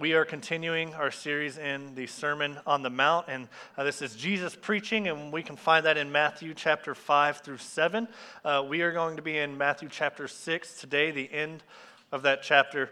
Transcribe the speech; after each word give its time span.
We 0.00 0.14
are 0.14 0.24
continuing 0.24 0.94
our 0.94 1.10
series 1.10 1.58
in 1.58 1.94
the 1.94 2.06
Sermon 2.06 2.58
on 2.66 2.80
the 2.80 2.88
Mount, 2.88 3.26
and 3.28 3.48
uh, 3.76 3.84
this 3.84 4.00
is 4.00 4.16
Jesus 4.16 4.56
preaching, 4.56 5.08
and 5.08 5.30
we 5.30 5.42
can 5.42 5.56
find 5.56 5.84
that 5.84 5.98
in 5.98 6.10
Matthew 6.10 6.54
chapter 6.54 6.94
5 6.94 7.40
through 7.40 7.58
7. 7.58 8.08
Uh, 8.42 8.64
we 8.66 8.80
are 8.80 8.92
going 8.92 9.16
to 9.16 9.22
be 9.22 9.36
in 9.36 9.58
Matthew 9.58 9.90
chapter 9.90 10.26
6 10.26 10.80
today, 10.80 11.10
the 11.10 11.30
end 11.30 11.62
of 12.12 12.22
that 12.22 12.42
chapter. 12.42 12.88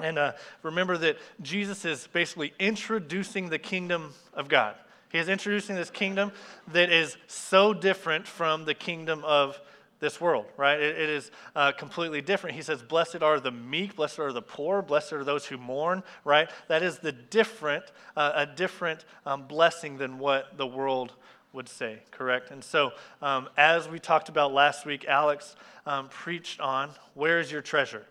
And 0.00 0.18
uh, 0.18 0.32
remember 0.62 0.96
that 0.96 1.18
Jesus 1.42 1.84
is 1.84 2.06
basically 2.14 2.54
introducing 2.58 3.50
the 3.50 3.58
kingdom 3.58 4.14
of 4.32 4.48
God. 4.48 4.74
He 5.12 5.18
is 5.18 5.28
introducing 5.28 5.76
this 5.76 5.90
kingdom 5.90 6.32
that 6.72 6.90
is 6.90 7.18
so 7.26 7.74
different 7.74 8.26
from 8.26 8.64
the 8.64 8.72
kingdom 8.72 9.22
of 9.22 9.60
this 10.00 10.20
world, 10.20 10.46
right? 10.56 10.80
it, 10.80 10.98
it 10.98 11.08
is 11.08 11.30
uh, 11.56 11.72
completely 11.72 12.20
different. 12.20 12.56
He 12.56 12.62
says, 12.62 12.82
Blessed 12.82 13.22
are 13.22 13.40
the 13.40 13.50
meek, 13.50 13.96
blessed 13.96 14.18
are 14.18 14.32
the 14.32 14.42
poor, 14.42 14.82
blessed 14.82 15.12
are 15.12 15.24
those 15.24 15.46
who 15.46 15.58
mourn, 15.58 16.02
right? 16.24 16.48
That 16.68 16.82
is 16.82 16.98
the 16.98 17.12
different, 17.12 17.84
uh, 18.16 18.32
a 18.34 18.46
different 18.46 19.04
um, 19.26 19.46
blessing 19.46 19.98
than 19.98 20.18
what 20.18 20.56
the 20.56 20.66
world 20.66 21.14
would 21.52 21.68
say, 21.68 21.98
correct? 22.10 22.50
And 22.50 22.62
so, 22.62 22.92
um, 23.22 23.48
as 23.56 23.88
we 23.88 23.98
talked 23.98 24.28
about 24.28 24.52
last 24.52 24.86
week, 24.86 25.06
Alex 25.06 25.56
um, 25.86 26.08
preached 26.08 26.60
on 26.60 26.90
where 27.14 27.40
is 27.40 27.50
your 27.50 27.62
treasure? 27.62 28.04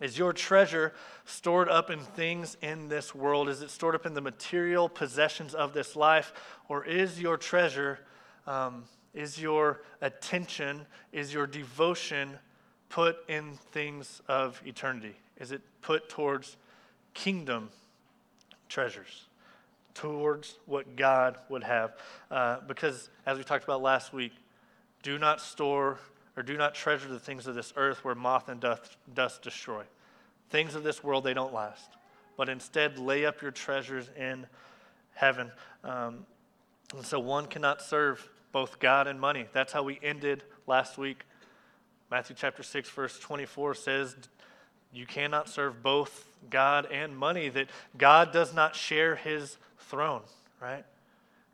Is 0.00 0.16
your 0.16 0.32
treasure 0.32 0.92
stored 1.24 1.68
up 1.68 1.90
in 1.90 2.00
things 2.00 2.56
in 2.62 2.88
this 2.88 3.14
world? 3.14 3.48
Is 3.48 3.62
it 3.62 3.70
stored 3.70 3.94
up 3.94 4.06
in 4.06 4.14
the 4.14 4.20
material 4.20 4.88
possessions 4.88 5.54
of 5.54 5.72
this 5.72 5.96
life? 5.96 6.32
Or 6.68 6.84
is 6.84 7.20
your 7.20 7.36
treasure 7.36 7.98
um, 8.46 8.84
is 9.18 9.40
your 9.40 9.80
attention, 10.00 10.86
is 11.12 11.34
your 11.34 11.44
devotion 11.44 12.38
put 12.88 13.16
in 13.28 13.58
things 13.72 14.22
of 14.28 14.62
eternity? 14.64 15.16
Is 15.38 15.50
it 15.50 15.60
put 15.82 16.08
towards 16.08 16.56
kingdom 17.14 17.70
treasures, 18.68 19.26
towards 19.92 20.58
what 20.66 20.94
God 20.94 21.36
would 21.48 21.64
have? 21.64 21.96
Uh, 22.30 22.58
because, 22.68 23.10
as 23.26 23.36
we 23.36 23.42
talked 23.42 23.64
about 23.64 23.82
last 23.82 24.12
week, 24.12 24.32
do 25.02 25.18
not 25.18 25.40
store 25.40 25.98
or 26.36 26.44
do 26.44 26.56
not 26.56 26.76
treasure 26.76 27.08
the 27.08 27.18
things 27.18 27.48
of 27.48 27.56
this 27.56 27.72
earth 27.74 28.04
where 28.04 28.14
moth 28.14 28.48
and 28.48 28.60
dust, 28.60 28.96
dust 29.12 29.42
destroy. 29.42 29.82
Things 30.50 30.76
of 30.76 30.84
this 30.84 31.02
world, 31.02 31.24
they 31.24 31.34
don't 31.34 31.52
last. 31.52 31.90
But 32.36 32.48
instead, 32.48 33.00
lay 33.00 33.26
up 33.26 33.42
your 33.42 33.50
treasures 33.50 34.10
in 34.16 34.46
heaven. 35.14 35.50
Um, 35.82 36.24
and 36.94 37.04
so 37.04 37.18
one 37.18 37.46
cannot 37.46 37.82
serve 37.82 38.28
both 38.52 38.78
God 38.78 39.06
and 39.06 39.20
money. 39.20 39.46
That's 39.52 39.72
how 39.72 39.82
we 39.82 39.98
ended 40.02 40.42
last 40.66 40.98
week. 40.98 41.24
Matthew 42.10 42.36
chapter 42.38 42.62
6, 42.62 42.88
verse 42.90 43.18
24 43.18 43.74
says, 43.74 44.16
You 44.92 45.06
cannot 45.06 45.48
serve 45.48 45.82
both 45.82 46.26
God 46.50 46.86
and 46.90 47.16
money, 47.16 47.48
that 47.50 47.68
God 47.96 48.32
does 48.32 48.54
not 48.54 48.74
share 48.74 49.16
his 49.16 49.58
throne, 49.78 50.22
right? 50.60 50.84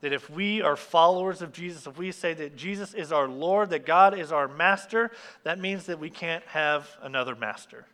That 0.00 0.12
if 0.12 0.28
we 0.30 0.62
are 0.62 0.76
followers 0.76 1.42
of 1.42 1.52
Jesus, 1.52 1.86
if 1.86 1.96
we 1.98 2.12
say 2.12 2.34
that 2.34 2.56
Jesus 2.56 2.94
is 2.94 3.10
our 3.10 3.26
Lord, 3.26 3.70
that 3.70 3.86
God 3.86 4.18
is 4.18 4.30
our 4.30 4.46
master, 4.46 5.10
that 5.42 5.58
means 5.58 5.86
that 5.86 5.98
we 5.98 6.10
can't 6.10 6.44
have 6.44 6.88
another 7.02 7.34
master. 7.34 7.86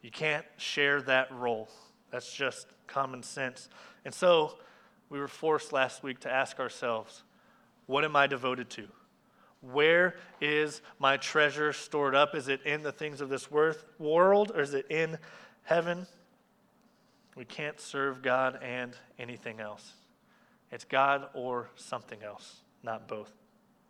You 0.00 0.10
can't 0.10 0.46
share 0.56 1.02
that 1.02 1.32
role. 1.32 1.68
That's 2.10 2.32
just 2.32 2.68
common 2.86 3.22
sense. 3.22 3.68
And 4.04 4.14
so 4.14 4.58
we 5.08 5.18
were 5.18 5.28
forced 5.28 5.72
last 5.72 6.02
week 6.02 6.20
to 6.20 6.30
ask 6.30 6.60
ourselves, 6.60 7.24
what 7.86 8.04
am 8.04 8.16
I 8.16 8.26
devoted 8.26 8.70
to? 8.70 8.88
Where 9.60 10.16
is 10.40 10.82
my 10.98 11.16
treasure 11.16 11.72
stored 11.72 12.14
up? 12.14 12.34
Is 12.34 12.48
it 12.48 12.60
in 12.64 12.82
the 12.82 12.92
things 12.92 13.20
of 13.20 13.28
this 13.28 13.50
world 13.50 14.52
or 14.54 14.60
is 14.60 14.74
it 14.74 14.86
in 14.90 15.18
heaven? 15.62 16.06
We 17.34 17.44
can't 17.44 17.80
serve 17.80 18.22
God 18.22 18.58
and 18.62 18.94
anything 19.18 19.60
else. 19.60 19.94
It's 20.70 20.84
God 20.84 21.28
or 21.34 21.70
something 21.76 22.22
else, 22.22 22.56
not 22.82 23.08
both. 23.08 23.32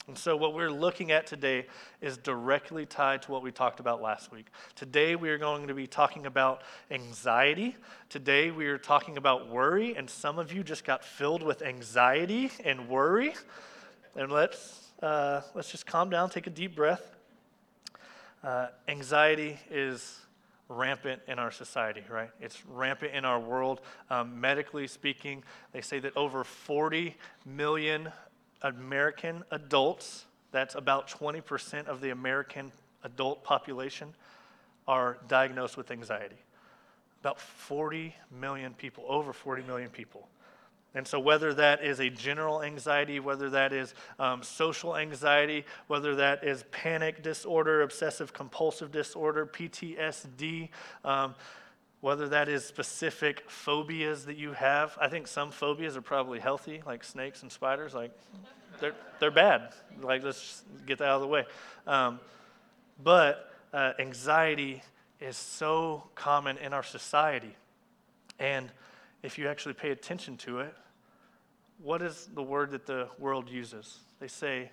And 0.06 0.18
so, 0.18 0.36
what 0.36 0.52
we're 0.52 0.70
looking 0.70 1.12
at 1.12 1.26
today 1.26 1.66
is 2.02 2.18
directly 2.18 2.84
tied 2.84 3.22
to 3.22 3.32
what 3.32 3.42
we 3.42 3.50
talked 3.50 3.80
about 3.80 4.02
last 4.02 4.30
week. 4.30 4.48
Today, 4.74 5.16
we 5.16 5.30
are 5.30 5.38
going 5.38 5.66
to 5.68 5.74
be 5.74 5.86
talking 5.86 6.26
about 6.26 6.60
anxiety. 6.90 7.74
Today, 8.10 8.50
we 8.50 8.66
are 8.66 8.76
talking 8.76 9.16
about 9.16 9.48
worry, 9.48 9.96
and 9.96 10.08
some 10.08 10.38
of 10.38 10.52
you 10.52 10.62
just 10.62 10.84
got 10.84 11.02
filled 11.02 11.42
with 11.42 11.62
anxiety 11.62 12.50
and 12.62 12.86
worry. 12.86 13.32
And 14.16 14.30
let's, 14.30 14.92
uh, 15.02 15.40
let's 15.54 15.72
just 15.72 15.86
calm 15.86 16.08
down, 16.08 16.30
take 16.30 16.46
a 16.46 16.50
deep 16.50 16.76
breath. 16.76 17.16
Uh, 18.44 18.68
anxiety 18.86 19.58
is 19.70 20.20
rampant 20.68 21.20
in 21.26 21.40
our 21.40 21.50
society, 21.50 22.02
right? 22.08 22.30
It's 22.40 22.64
rampant 22.66 23.12
in 23.12 23.24
our 23.24 23.40
world. 23.40 23.80
Um, 24.10 24.40
medically 24.40 24.86
speaking, 24.86 25.42
they 25.72 25.80
say 25.80 25.98
that 25.98 26.16
over 26.16 26.44
40 26.44 27.16
million 27.44 28.12
American 28.62 29.42
adults, 29.50 30.26
that's 30.52 30.76
about 30.76 31.08
20% 31.08 31.86
of 31.86 32.00
the 32.00 32.10
American 32.10 32.70
adult 33.02 33.42
population, 33.42 34.14
are 34.86 35.18
diagnosed 35.26 35.76
with 35.76 35.90
anxiety. 35.90 36.38
About 37.20 37.40
40 37.40 38.14
million 38.30 38.74
people, 38.74 39.04
over 39.08 39.32
40 39.32 39.64
million 39.64 39.90
people. 39.90 40.28
And 40.94 41.06
so, 41.06 41.18
whether 41.18 41.52
that 41.54 41.84
is 41.84 42.00
a 42.00 42.08
general 42.08 42.62
anxiety, 42.62 43.18
whether 43.18 43.50
that 43.50 43.72
is 43.72 43.94
um, 44.18 44.42
social 44.42 44.96
anxiety, 44.96 45.64
whether 45.88 46.14
that 46.16 46.44
is 46.44 46.64
panic 46.70 47.22
disorder, 47.22 47.82
obsessive 47.82 48.32
compulsive 48.32 48.92
disorder, 48.92 49.44
PTSD, 49.44 50.68
um, 51.04 51.34
whether 52.00 52.28
that 52.28 52.48
is 52.48 52.64
specific 52.64 53.50
phobias 53.50 54.26
that 54.26 54.36
you 54.36 54.52
have, 54.52 54.96
I 55.00 55.08
think 55.08 55.26
some 55.26 55.50
phobias 55.50 55.96
are 55.96 56.02
probably 56.02 56.38
healthy, 56.38 56.82
like 56.86 57.02
snakes 57.02 57.42
and 57.42 57.50
spiders. 57.50 57.94
Like, 57.94 58.12
they're, 58.78 58.94
they're 59.20 59.30
bad. 59.30 59.72
Like, 60.00 60.22
let's 60.22 60.62
get 60.86 60.98
that 60.98 61.08
out 61.08 61.16
of 61.16 61.22
the 61.22 61.28
way. 61.28 61.44
Um, 61.86 62.20
but 63.02 63.50
uh, 63.72 63.92
anxiety 63.98 64.82
is 65.20 65.36
so 65.36 66.04
common 66.14 66.58
in 66.58 66.72
our 66.72 66.82
society. 66.82 67.56
And 68.38 68.70
if 69.22 69.38
you 69.38 69.48
actually 69.48 69.74
pay 69.74 69.90
attention 69.90 70.36
to 70.38 70.60
it, 70.60 70.74
what 71.82 72.02
is 72.02 72.28
the 72.34 72.42
word 72.42 72.70
that 72.72 72.86
the 72.86 73.08
world 73.18 73.48
uses? 73.50 73.98
They 74.20 74.28
say, 74.28 74.70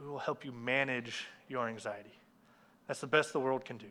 we 0.00 0.06
will 0.06 0.18
help 0.18 0.44
you 0.44 0.52
manage 0.52 1.26
your 1.48 1.68
anxiety. 1.68 2.12
That's 2.86 3.00
the 3.00 3.06
best 3.06 3.32
the 3.32 3.40
world 3.40 3.64
can 3.64 3.76
do. 3.76 3.86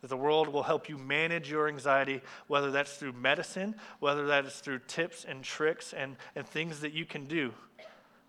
That 0.00 0.08
the 0.08 0.16
world 0.16 0.48
will 0.48 0.62
help 0.62 0.88
you 0.88 0.96
manage 0.96 1.50
your 1.50 1.66
anxiety, 1.66 2.20
whether 2.46 2.70
that's 2.70 2.96
through 2.96 3.14
medicine, 3.14 3.74
whether 3.98 4.26
that 4.26 4.44
is 4.44 4.54
through 4.56 4.80
tips 4.86 5.24
and 5.24 5.42
tricks 5.42 5.92
and, 5.92 6.16
and 6.36 6.46
things 6.46 6.80
that 6.80 6.92
you 6.92 7.04
can 7.04 7.24
do. 7.24 7.52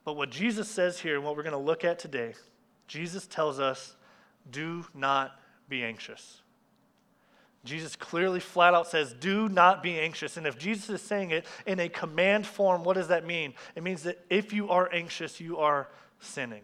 But 0.03 0.15
what 0.15 0.31
Jesus 0.31 0.67
says 0.67 0.99
here, 0.99 1.15
and 1.15 1.23
what 1.23 1.35
we're 1.35 1.43
going 1.43 1.51
to 1.51 1.59
look 1.59 1.83
at 1.83 1.99
today, 1.99 2.33
Jesus 2.87 3.27
tells 3.27 3.59
us 3.59 3.95
do 4.49 4.85
not 4.95 5.39
be 5.67 5.83
anxious. 5.83 6.41
Jesus 7.65 7.95
clearly, 7.95 8.39
flat 8.39 8.73
out 8.73 8.87
says, 8.87 9.13
Do 9.13 9.49
not 9.49 9.83
be 9.83 9.99
anxious. 9.99 10.37
And 10.37 10.47
if 10.47 10.57
Jesus 10.57 10.89
is 10.89 11.01
saying 11.01 11.31
it 11.31 11.45
in 11.65 11.79
a 11.79 11.89
command 11.89 12.47
form, 12.47 12.83
what 12.83 12.93
does 12.93 13.09
that 13.09 13.25
mean? 13.25 13.53
It 13.75 13.83
means 13.83 14.03
that 14.03 14.23
if 14.29 14.53
you 14.53 14.69
are 14.69 14.89
anxious, 14.93 15.41
you 15.41 15.57
are 15.57 15.89
sinning. 16.19 16.63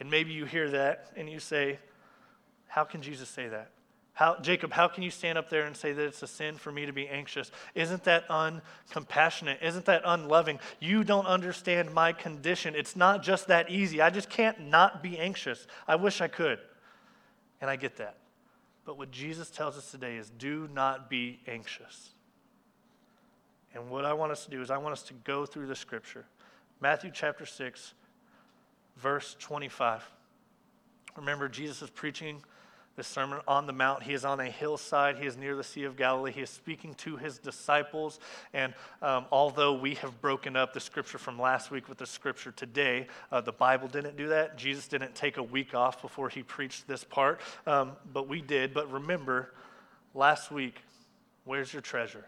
And 0.00 0.10
maybe 0.10 0.32
you 0.32 0.46
hear 0.46 0.70
that 0.70 1.10
and 1.16 1.28
you 1.28 1.38
say, 1.38 1.78
How 2.66 2.84
can 2.84 3.02
Jesus 3.02 3.28
say 3.28 3.48
that? 3.48 3.70
How, 4.14 4.36
Jacob, 4.40 4.72
how 4.72 4.88
can 4.88 5.04
you 5.04 5.12
stand 5.12 5.38
up 5.38 5.48
there 5.48 5.64
and 5.64 5.76
say 5.76 5.92
that 5.92 6.04
it's 6.04 6.24
a 6.24 6.26
sin 6.26 6.56
for 6.56 6.72
me 6.72 6.86
to 6.86 6.92
be 6.92 7.06
anxious? 7.06 7.52
Isn't 7.76 8.02
that 8.02 8.28
uncompassionate? 8.28 9.62
Isn't 9.62 9.84
that 9.84 10.02
unloving? 10.04 10.58
You 10.80 11.04
don't 11.04 11.26
understand 11.26 11.94
my 11.94 12.12
condition. 12.12 12.74
It's 12.74 12.96
not 12.96 13.22
just 13.22 13.46
that 13.46 13.70
easy. 13.70 14.00
I 14.00 14.10
just 14.10 14.28
can't 14.28 14.58
not 14.58 15.04
be 15.04 15.16
anxious. 15.18 15.68
I 15.86 15.94
wish 15.94 16.20
I 16.20 16.26
could. 16.26 16.58
And 17.60 17.70
I 17.70 17.76
get 17.76 17.98
that. 17.98 18.16
But 18.88 18.96
what 18.96 19.10
Jesus 19.10 19.50
tells 19.50 19.76
us 19.76 19.90
today 19.90 20.16
is 20.16 20.30
do 20.30 20.66
not 20.72 21.10
be 21.10 21.40
anxious. 21.46 22.14
And 23.74 23.90
what 23.90 24.06
I 24.06 24.14
want 24.14 24.32
us 24.32 24.46
to 24.46 24.50
do 24.50 24.62
is 24.62 24.70
I 24.70 24.78
want 24.78 24.94
us 24.94 25.02
to 25.02 25.14
go 25.24 25.44
through 25.44 25.66
the 25.66 25.76
scripture. 25.76 26.24
Matthew 26.80 27.10
chapter 27.12 27.44
6, 27.44 27.92
verse 28.96 29.36
25. 29.40 30.10
Remember, 31.18 31.50
Jesus 31.50 31.82
is 31.82 31.90
preaching 31.90 32.42
the 32.98 33.04
Sermon 33.04 33.38
on 33.46 33.68
the 33.68 33.72
Mount. 33.72 34.02
He 34.02 34.12
is 34.12 34.24
on 34.24 34.40
a 34.40 34.50
hillside. 34.50 35.18
He 35.18 35.26
is 35.26 35.36
near 35.36 35.54
the 35.54 35.62
Sea 35.62 35.84
of 35.84 35.96
Galilee. 35.96 36.32
He 36.32 36.40
is 36.40 36.50
speaking 36.50 36.94
to 36.94 37.16
his 37.16 37.38
disciples. 37.38 38.18
And 38.52 38.74
um, 39.00 39.26
although 39.30 39.72
we 39.72 39.94
have 39.94 40.20
broken 40.20 40.56
up 40.56 40.74
the 40.74 40.80
scripture 40.80 41.16
from 41.16 41.40
last 41.40 41.70
week 41.70 41.88
with 41.88 41.98
the 41.98 42.06
scripture 42.06 42.50
today, 42.50 43.06
uh, 43.30 43.40
the 43.40 43.52
Bible 43.52 43.86
didn't 43.86 44.16
do 44.16 44.26
that. 44.30 44.58
Jesus 44.58 44.88
didn't 44.88 45.14
take 45.14 45.36
a 45.36 45.42
week 45.42 45.74
off 45.74 46.02
before 46.02 46.28
he 46.28 46.42
preached 46.42 46.88
this 46.88 47.04
part, 47.04 47.40
um, 47.68 47.92
but 48.12 48.26
we 48.26 48.42
did. 48.42 48.74
But 48.74 48.90
remember, 48.90 49.54
last 50.12 50.50
week, 50.50 50.82
where's 51.44 51.72
your 51.72 51.82
treasure? 51.82 52.24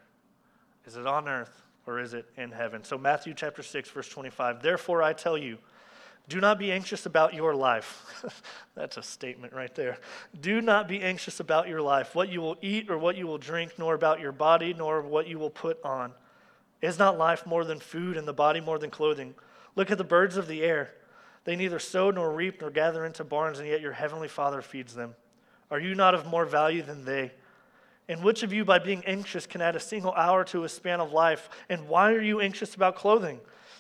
Is 0.87 0.97
it 0.97 1.05
on 1.05 1.27
earth 1.27 1.63
or 1.85 1.99
is 1.99 2.15
it 2.15 2.27
in 2.37 2.53
heaven? 2.53 2.85
So, 2.85 2.97
Matthew 2.97 3.35
chapter 3.35 3.65
6, 3.65 3.91
verse 3.91 4.09
25. 4.09 4.63
Therefore, 4.63 5.03
I 5.03 5.15
tell 5.15 5.37
you, 5.37 5.59
Do 6.29 6.41
not 6.41 6.59
be 6.59 6.71
anxious 6.71 7.07
about 7.07 7.35
your 7.35 7.55
life. 7.55 8.23
That's 8.75 8.97
a 8.97 9.03
statement 9.03 9.53
right 9.53 9.75
there. 9.75 9.99
Do 10.41 10.61
not 10.61 10.87
be 10.87 11.03
anxious 11.03 11.41
about 11.41 11.69
your 11.69 11.83
life, 11.83 12.15
what 12.15 12.29
you 12.29 12.41
will 12.41 12.57
eat 12.63 12.89
or 12.89 12.99
what 12.99 13.17
you 13.17 13.27
will 13.27 13.39
drink, 13.39 13.73
nor 13.79 13.95
about 13.95 14.21
your 14.21 14.33
body, 14.33 14.73
nor 14.73 15.03
what 15.03 15.27
you 15.27 15.39
will 15.39 15.51
put 15.51 15.83
on. 15.85 16.13
Is 16.81 16.99
not 16.99 17.19
life 17.19 17.47
more 17.47 17.65
than 17.65 17.81
food, 17.81 18.17
and 18.17 18.27
the 18.27 18.33
body 18.33 18.61
more 18.61 18.79
than 18.79 18.91
clothing? 18.91 19.35
Look 19.77 19.91
at 19.91 19.99
the 19.99 20.05
birds 20.05 20.37
of 20.37 20.47
the 20.47 20.63
air. 20.63 20.93
They 21.45 21.57
neither 21.57 21.79
sow 21.79 22.11
nor 22.11 22.33
reap 22.33 22.61
nor 22.61 22.71
gather 22.71 23.05
into 23.05 23.25
barns, 23.25 23.59
and 23.59 23.69
yet 23.69 23.81
your 23.81 23.93
heavenly 23.93 24.29
Father 24.29 24.63
feeds 24.63 24.95
them. 24.95 25.15
Are 25.71 25.81
you 25.81 25.95
not 25.95 26.15
of 26.15 26.27
more 26.27 26.45
value 26.45 26.83
than 26.83 27.05
they? 27.05 27.33
And 28.09 28.25
which 28.25 28.43
of 28.43 28.53
you, 28.53 28.65
by 28.65 28.79
being 28.79 29.05
anxious, 29.05 29.47
can 29.47 29.61
add 29.61 29.77
a 29.77 29.81
single 29.81 30.13
hour 30.15 30.43
to 30.45 30.65
a 30.65 30.69
span 30.69 31.01
of 31.01 31.13
life? 31.13 31.49
And 31.69 31.89
why 31.89 32.13
are 32.13 32.21
you 32.21 32.41
anxious 32.41 32.75
about 32.75 32.97
clothing? 32.97 33.41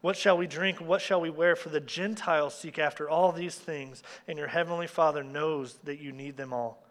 What 0.00 0.16
shall 0.16 0.36
we 0.36 0.46
drink? 0.46 0.80
What 0.80 1.00
shall 1.00 1.20
we 1.20 1.30
wear? 1.30 1.56
For 1.56 1.68
the 1.68 1.80
Gentiles 1.80 2.54
seek 2.54 2.78
after 2.78 3.08
all 3.08 3.32
these 3.32 3.56
things, 3.56 4.02
and 4.28 4.38
your 4.38 4.48
heavenly 4.48 4.86
Father 4.86 5.24
knows 5.24 5.78
that 5.84 6.00
you 6.00 6.12
need 6.12 6.36
them 6.36 6.52
all. 6.52 6.82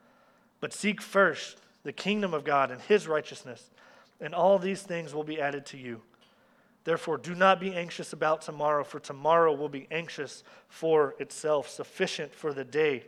But 0.60 0.74
seek 0.74 1.02
first 1.02 1.60
the 1.84 1.94
kingdom 1.94 2.34
of 2.34 2.44
God 2.44 2.72
and 2.72 2.82
his 2.82 3.08
righteousness, 3.08 3.70
and 4.20 4.34
all 4.34 4.58
these 4.58 4.82
things 4.82 5.14
will 5.14 5.24
be 5.24 5.40
added 5.40 5.66
to 5.68 5.78
you. 5.78 6.02
Therefore, 6.84 7.18
do 7.18 7.34
not 7.34 7.60
be 7.60 7.74
anxious 7.74 8.14
about 8.14 8.42
tomorrow, 8.42 8.84
for 8.84 9.00
tomorrow 9.00 9.54
will 9.54 9.70
be 9.70 9.88
anxious 9.90 10.44
for 10.68 11.16
itself. 11.20 11.68
Sufficient 11.68 12.34
for 12.34 12.54
the 12.54 12.64
day 12.64 13.04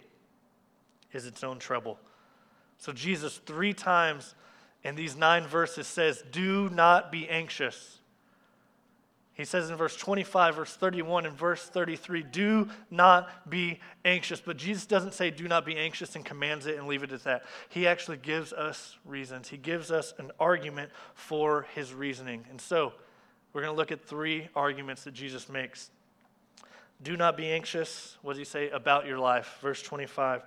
is 1.14 1.26
its 1.26 1.44
own 1.44 1.60
trouble. 1.60 2.00
So, 2.80 2.92
Jesus, 2.92 3.40
three 3.46 3.74
times 3.74 4.36
in 4.84 4.96
these 4.96 5.16
nine 5.16 5.46
verses, 5.46 5.88
says, 5.88 6.24
Do 6.32 6.70
not 6.70 7.12
be 7.12 7.30
anxious. 7.30 7.97
He 9.38 9.46
says 9.46 9.70
in 9.70 9.76
verse 9.76 9.96
25, 9.96 10.56
verse 10.56 10.76
31, 10.76 11.28
and 11.28 11.38
verse 11.38 11.64
33, 11.64 12.24
do 12.24 12.68
not 12.90 13.48
be 13.48 13.80
anxious. 14.04 14.42
But 14.42 14.58
Jesus 14.58 14.88
doesn't 14.88 15.14
say 15.14 15.30
do 15.30 15.48
not 15.48 15.64
be 15.64 15.78
anxious 15.78 16.16
and 16.16 16.26
commands 16.26 16.66
it 16.66 16.76
and 16.76 16.88
leave 16.88 17.04
it 17.04 17.12
at 17.12 17.24
that. 17.26 17.46
He 17.70 17.86
actually 17.86 18.18
gives 18.18 18.52
us 18.52 18.98
reasons. 19.06 19.48
He 19.48 19.58
gives 19.58 19.92
us 19.92 20.16
an 20.18 20.32
argument 20.40 20.90
for 21.14 21.68
his 21.76 21.94
reasoning. 21.94 22.46
And 22.50 22.60
so 22.60 22.94
we're 23.54 23.62
going 23.62 23.74
to 23.74 23.78
look 23.78 23.92
at 23.92 24.04
three 24.04 24.50
arguments 24.56 25.04
that 25.04 25.14
Jesus 25.14 25.48
makes. 25.50 25.92
Do 27.04 27.16
not 27.16 27.38
be 27.38 27.46
anxious, 27.46 28.18
what 28.24 28.34
does 28.34 28.40
he 28.40 28.44
say, 28.44 28.72
about 28.72 29.06
your 29.06 29.20
life? 29.20 29.60
Verse 29.62 29.84
25. 29.84 30.42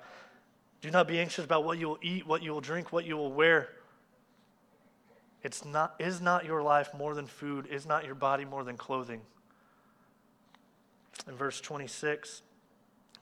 Do 0.80 0.90
not 0.90 1.06
be 1.06 1.20
anxious 1.20 1.44
about 1.44 1.62
what 1.62 1.78
you 1.78 1.90
will 1.90 1.98
eat, 2.02 2.26
what 2.26 2.42
you 2.42 2.50
will 2.50 2.60
drink, 2.60 2.92
what 2.92 3.04
you 3.04 3.16
will 3.16 3.32
wear. 3.32 3.68
It's 5.42 5.64
not, 5.64 5.94
is 5.98 6.20
not 6.20 6.44
your 6.44 6.62
life 6.62 6.90
more 6.96 7.14
than 7.14 7.26
food? 7.26 7.66
Is 7.66 7.86
not 7.86 8.04
your 8.04 8.14
body 8.14 8.44
more 8.44 8.64
than 8.64 8.76
clothing? 8.76 9.22
In 11.28 11.34
verse 11.34 11.60
26, 11.60 12.42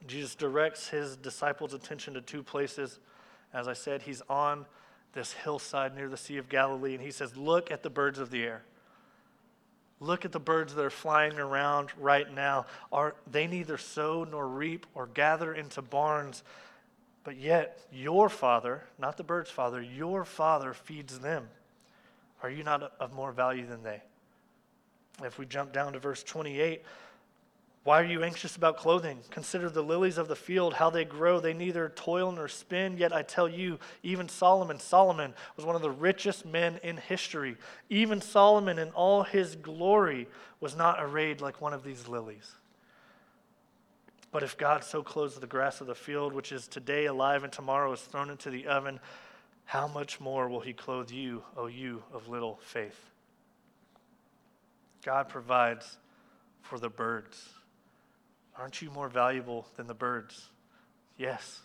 Jesus 0.06 0.34
directs 0.34 0.88
his 0.88 1.16
disciples' 1.16 1.74
attention 1.74 2.14
to 2.14 2.20
two 2.20 2.42
places. 2.42 2.98
As 3.52 3.68
I 3.68 3.72
said, 3.72 4.02
he's 4.02 4.22
on 4.28 4.66
this 5.12 5.32
hillside 5.32 5.94
near 5.94 6.08
the 6.08 6.16
Sea 6.16 6.36
of 6.36 6.48
Galilee, 6.48 6.94
and 6.94 7.02
he 7.02 7.10
says, 7.10 7.36
Look 7.36 7.70
at 7.70 7.82
the 7.82 7.90
birds 7.90 8.18
of 8.18 8.30
the 8.30 8.42
air. 8.42 8.62
Look 10.00 10.24
at 10.24 10.32
the 10.32 10.40
birds 10.40 10.74
that 10.74 10.84
are 10.84 10.90
flying 10.90 11.38
around 11.38 11.90
right 11.98 12.32
now. 12.32 12.66
Are, 12.92 13.16
they 13.30 13.46
neither 13.46 13.76
sow 13.76 14.24
nor 14.24 14.46
reap 14.46 14.86
or 14.94 15.06
gather 15.06 15.52
into 15.52 15.82
barns, 15.82 16.44
but 17.24 17.36
yet 17.36 17.80
your 17.92 18.28
Father, 18.28 18.84
not 18.98 19.16
the 19.16 19.24
bird's 19.24 19.50
Father, 19.50 19.82
your 19.82 20.24
Father 20.24 20.72
feeds 20.72 21.18
them. 21.18 21.48
Are 22.42 22.50
you 22.50 22.62
not 22.62 22.92
of 23.00 23.12
more 23.12 23.32
value 23.32 23.66
than 23.66 23.82
they? 23.82 24.02
If 25.22 25.38
we 25.38 25.46
jump 25.46 25.72
down 25.72 25.94
to 25.94 25.98
verse 25.98 26.22
28, 26.22 26.82
why 27.88 28.00
are 28.00 28.04
you 28.04 28.22
anxious 28.22 28.54
about 28.54 28.76
clothing? 28.76 29.18
Consider 29.30 29.70
the 29.70 29.82
lilies 29.82 30.18
of 30.18 30.28
the 30.28 30.36
field, 30.36 30.74
how 30.74 30.90
they 30.90 31.04
grow. 31.04 31.40
They 31.40 31.54
neither 31.54 31.88
toil 31.88 32.30
nor 32.30 32.46
spin. 32.46 32.98
Yet 32.98 33.14
I 33.14 33.22
tell 33.22 33.48
you, 33.48 33.78
even 34.02 34.28
Solomon, 34.28 34.78
Solomon 34.78 35.32
was 35.56 35.64
one 35.64 35.74
of 35.74 35.82
the 35.82 35.90
richest 35.90 36.44
men 36.44 36.78
in 36.82 36.98
history. 36.98 37.56
Even 37.88 38.20
Solomon, 38.20 38.78
in 38.78 38.90
all 38.90 39.22
his 39.22 39.56
glory, 39.56 40.28
was 40.60 40.76
not 40.76 41.02
arrayed 41.02 41.40
like 41.40 41.62
one 41.62 41.72
of 41.72 41.82
these 41.82 42.06
lilies. 42.08 42.56
But 44.30 44.42
if 44.42 44.58
God 44.58 44.84
so 44.84 45.02
clothes 45.02 45.38
the 45.38 45.46
grass 45.46 45.80
of 45.80 45.86
the 45.86 45.94
field, 45.94 46.34
which 46.34 46.52
is 46.52 46.68
today 46.68 47.06
alive 47.06 47.42
and 47.42 47.52
tomorrow 47.52 47.90
is 47.92 48.00
thrown 48.02 48.28
into 48.28 48.50
the 48.50 48.66
oven, 48.66 49.00
how 49.68 49.86
much 49.86 50.18
more 50.18 50.48
will 50.48 50.60
he 50.60 50.72
clothe 50.72 51.10
you, 51.10 51.42
O 51.54 51.66
you 51.66 52.02
of 52.14 52.26
little 52.26 52.58
faith? 52.62 52.98
God 55.04 55.28
provides 55.28 55.98
for 56.62 56.78
the 56.78 56.88
birds. 56.88 57.50
Aren't 58.56 58.80
you 58.80 58.90
more 58.90 59.10
valuable 59.10 59.66
than 59.76 59.86
the 59.86 59.92
birds? 59.92 60.48
Yes. 61.18 61.60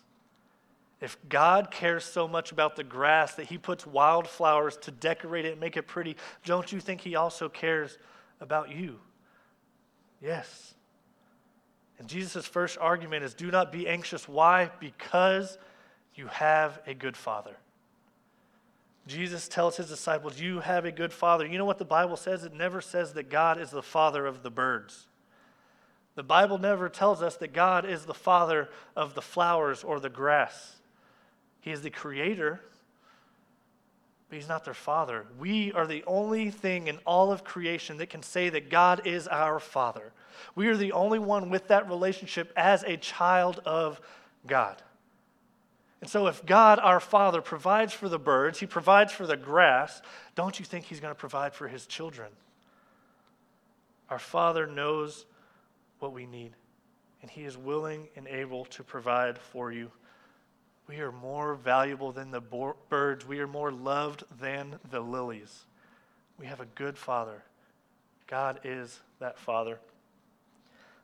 If 0.99 1.15
God 1.29 1.71
cares 1.71 2.03
so 2.03 2.27
much 2.27 2.51
about 2.51 2.75
the 2.75 2.83
grass 2.83 3.35
that 3.35 3.45
he 3.45 3.57
puts 3.57 3.87
wildflowers 3.87 4.75
to 4.81 4.91
decorate 4.91 5.45
it 5.45 5.53
and 5.53 5.61
make 5.61 5.77
it 5.77 5.87
pretty, 5.87 6.17
don't 6.43 6.73
you 6.73 6.81
think 6.81 6.99
he 6.99 7.15
also 7.15 7.47
cares 7.47 7.97
about 8.41 8.69
you? 8.69 8.99
Yes. 10.21 10.73
And 11.99 12.09
Jesus' 12.09 12.45
first 12.45 12.77
argument 12.79 13.23
is 13.23 13.33
do 13.33 13.49
not 13.49 13.71
be 13.71 13.87
anxious. 13.87 14.27
Why? 14.27 14.71
Because 14.81 15.57
you 16.15 16.27
have 16.27 16.81
a 16.85 16.93
good 16.93 17.15
father. 17.15 17.55
Jesus 19.05 19.47
tells 19.47 19.77
his 19.77 19.89
disciples, 19.89 20.39
You 20.39 20.61
have 20.61 20.85
a 20.85 20.91
good 20.91 21.11
father. 21.11 21.45
You 21.45 21.57
know 21.57 21.65
what 21.65 21.77
the 21.77 21.85
Bible 21.85 22.15
says? 22.15 22.43
It 22.43 22.53
never 22.53 22.79
says 22.81 23.13
that 23.13 23.29
God 23.29 23.59
is 23.59 23.69
the 23.69 23.83
father 23.83 24.25
of 24.25 24.43
the 24.43 24.49
birds. 24.49 25.07
The 26.15 26.23
Bible 26.23 26.57
never 26.57 26.89
tells 26.89 27.21
us 27.21 27.35
that 27.37 27.53
God 27.53 27.85
is 27.85 28.05
the 28.05 28.13
father 28.13 28.69
of 28.95 29.15
the 29.15 29.21
flowers 29.21 29.83
or 29.83 29.99
the 29.99 30.09
grass. 30.09 30.77
He 31.59 31.71
is 31.71 31.81
the 31.81 31.89
creator, 31.89 32.61
but 34.29 34.35
he's 34.35 34.47
not 34.47 34.63
their 34.63 34.73
father. 34.73 35.25
We 35.39 35.73
are 35.73 35.87
the 35.87 36.03
only 36.05 36.51
thing 36.51 36.87
in 36.87 36.99
all 37.05 37.31
of 37.31 37.43
creation 37.43 37.97
that 37.97 38.09
can 38.09 38.21
say 38.21 38.49
that 38.49 38.69
God 38.69 39.07
is 39.07 39.27
our 39.27 39.59
father. 39.59 40.13
We 40.55 40.67
are 40.67 40.77
the 40.77 40.91
only 40.91 41.19
one 41.19 41.49
with 41.49 41.67
that 41.69 41.89
relationship 41.89 42.53
as 42.55 42.83
a 42.83 42.97
child 42.97 43.59
of 43.65 43.99
God. 44.45 44.81
And 46.03 46.09
so, 46.09 46.27
if 46.27 46.45
God, 46.45 46.79
our 46.79 46.99
Father, 46.99 47.39
provides 47.39 47.93
for 47.93 48.09
the 48.09 48.19
birds, 48.19 48.59
He 48.59 48.65
provides 48.65 49.13
for 49.13 49.25
the 49.25 49.37
grass, 49.37 50.01
don't 50.35 50.59
you 50.59 50.65
think 50.65 50.83
He's 50.83 50.99
going 50.99 51.13
to 51.13 51.17
provide 51.17 51.53
for 51.53 51.69
His 51.69 51.85
children? 51.87 52.27
Our 54.09 54.19
Father 54.19 54.67
knows 54.67 55.25
what 55.99 56.11
we 56.11 56.25
need, 56.25 56.51
and 57.21 57.31
He 57.31 57.45
is 57.45 57.57
willing 57.57 58.09
and 58.17 58.27
able 58.27 58.65
to 58.65 58.83
provide 58.83 59.37
for 59.37 59.71
you. 59.71 59.91
We 60.89 60.99
are 60.99 61.13
more 61.13 61.55
valuable 61.55 62.11
than 62.11 62.31
the 62.31 62.41
birds, 62.89 63.25
we 63.25 63.39
are 63.39 63.47
more 63.47 63.71
loved 63.71 64.25
than 64.41 64.79
the 64.91 64.99
lilies. 64.99 65.63
We 66.37 66.47
have 66.47 66.59
a 66.59 66.65
good 66.75 66.97
Father. 66.97 67.43
God 68.27 68.59
is 68.65 68.99
that 69.19 69.39
Father. 69.39 69.79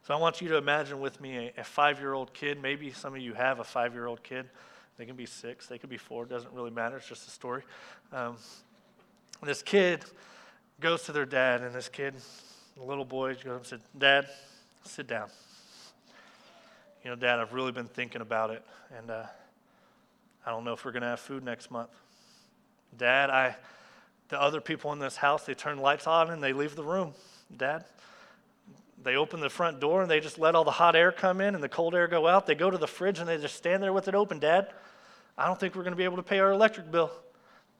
So 0.04 0.14
I 0.14 0.18
want 0.18 0.42
you 0.42 0.50
to 0.50 0.58
imagine 0.58 1.00
with 1.00 1.22
me 1.22 1.54
a, 1.56 1.62
a 1.62 1.64
five 1.64 2.02
year 2.02 2.12
old 2.12 2.34
kid. 2.34 2.62
Maybe 2.62 2.92
some 2.92 3.16
of 3.16 3.22
you 3.22 3.34
have 3.34 3.60
a 3.60 3.64
five 3.64 3.94
year 3.94 4.06
old 4.06 4.24
kid. 4.24 4.50
They 5.00 5.06
can 5.06 5.16
be 5.16 5.26
six, 5.26 5.66
they 5.68 5.78
could 5.78 5.90
be 5.90 5.98
four, 5.98 6.24
it 6.24 6.30
doesn't 6.30 6.54
really 6.54 6.72
matter, 6.72 6.98
it's 6.98 7.08
just 7.08 7.26
a 7.26 7.32
story. 7.32 7.64
Um, 8.12 8.36
this 9.42 9.64
kid 9.64 10.04
goes 10.82 11.04
to 11.04 11.14
their 11.14 11.26
dad, 11.26 11.62
and 11.62 11.74
this 11.74 11.88
kid, 11.88 12.16
the 12.76 12.84
little 12.84 13.06
boy, 13.06 13.36
goes 13.36 13.46
and 13.46 13.66
said, 13.66 13.80
Dad, 13.98 14.28
sit 14.84 15.08
down. 15.08 15.30
You 17.02 17.12
know, 17.12 17.16
Dad, 17.16 17.40
I've 17.40 17.54
really 17.54 17.72
been 17.72 17.88
thinking 17.88 18.20
about 18.20 18.50
it, 18.50 18.62
and 18.98 19.10
uh, 19.10 19.24
I 20.46 20.52
don't 20.52 20.66
know 20.66 20.74
if 20.74 20.84
we're 20.84 20.92
going 20.92 21.04
to 21.04 21.08
have 21.08 21.22
food 21.22 21.46
next 21.46 21.72
month. 21.72 21.92
Dad, 22.98 23.30
I, 23.30 23.56
the 24.28 24.42
other 24.42 24.60
people 24.60 24.92
in 24.92 25.00
this 25.00 25.16
house, 25.16 25.46
they 25.46 25.54
turn 25.54 25.78
lights 25.78 26.08
on 26.08 26.30
and 26.30 26.44
they 26.44 26.52
leave 26.52 26.76
the 26.76 26.84
room. 26.84 27.14
Dad, 27.56 27.86
they 29.02 29.16
open 29.16 29.40
the 29.40 29.50
front 29.50 29.80
door 29.80 30.02
and 30.02 30.12
they 30.12 30.20
just 30.20 30.40
let 30.40 30.56
all 30.56 30.66
the 30.66 30.72
hot 30.72 30.98
air 30.98 31.14
come 31.14 31.40
in 31.40 31.56
and 31.56 31.64
the 31.64 31.70
cold 31.70 31.96
air 31.96 32.08
go 32.10 32.28
out. 32.28 32.46
They 32.46 32.56
go 32.56 32.70
to 32.70 32.78
the 32.78 32.88
fridge 32.88 33.20
and 33.20 33.30
they 33.30 33.38
just 33.38 33.56
stand 33.56 33.82
there 33.82 33.94
with 33.94 34.10
it 34.10 34.16
open. 34.16 34.40
Dad, 34.40 34.74
I 35.40 35.48
don't 35.48 35.58
think 35.58 35.74
we're 35.74 35.84
going 35.84 35.94
to 35.94 35.98
be 35.98 36.04
able 36.04 36.18
to 36.18 36.24
pay 36.24 36.40
our 36.40 36.52
electric 36.52 36.92
bill. 36.92 37.12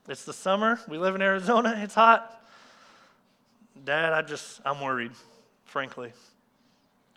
It's 0.08 0.24
the 0.24 0.32
summer. 0.32 0.80
We 0.88 0.98
live 0.98 1.14
in 1.14 1.22
Arizona. 1.22 1.78
It's 1.84 1.94
hot. 1.94 2.42
Dad, 3.84 4.14
I 4.14 4.22
just, 4.22 4.62
I'm 4.66 4.80
worried, 4.80 5.12
frankly. 5.66 6.14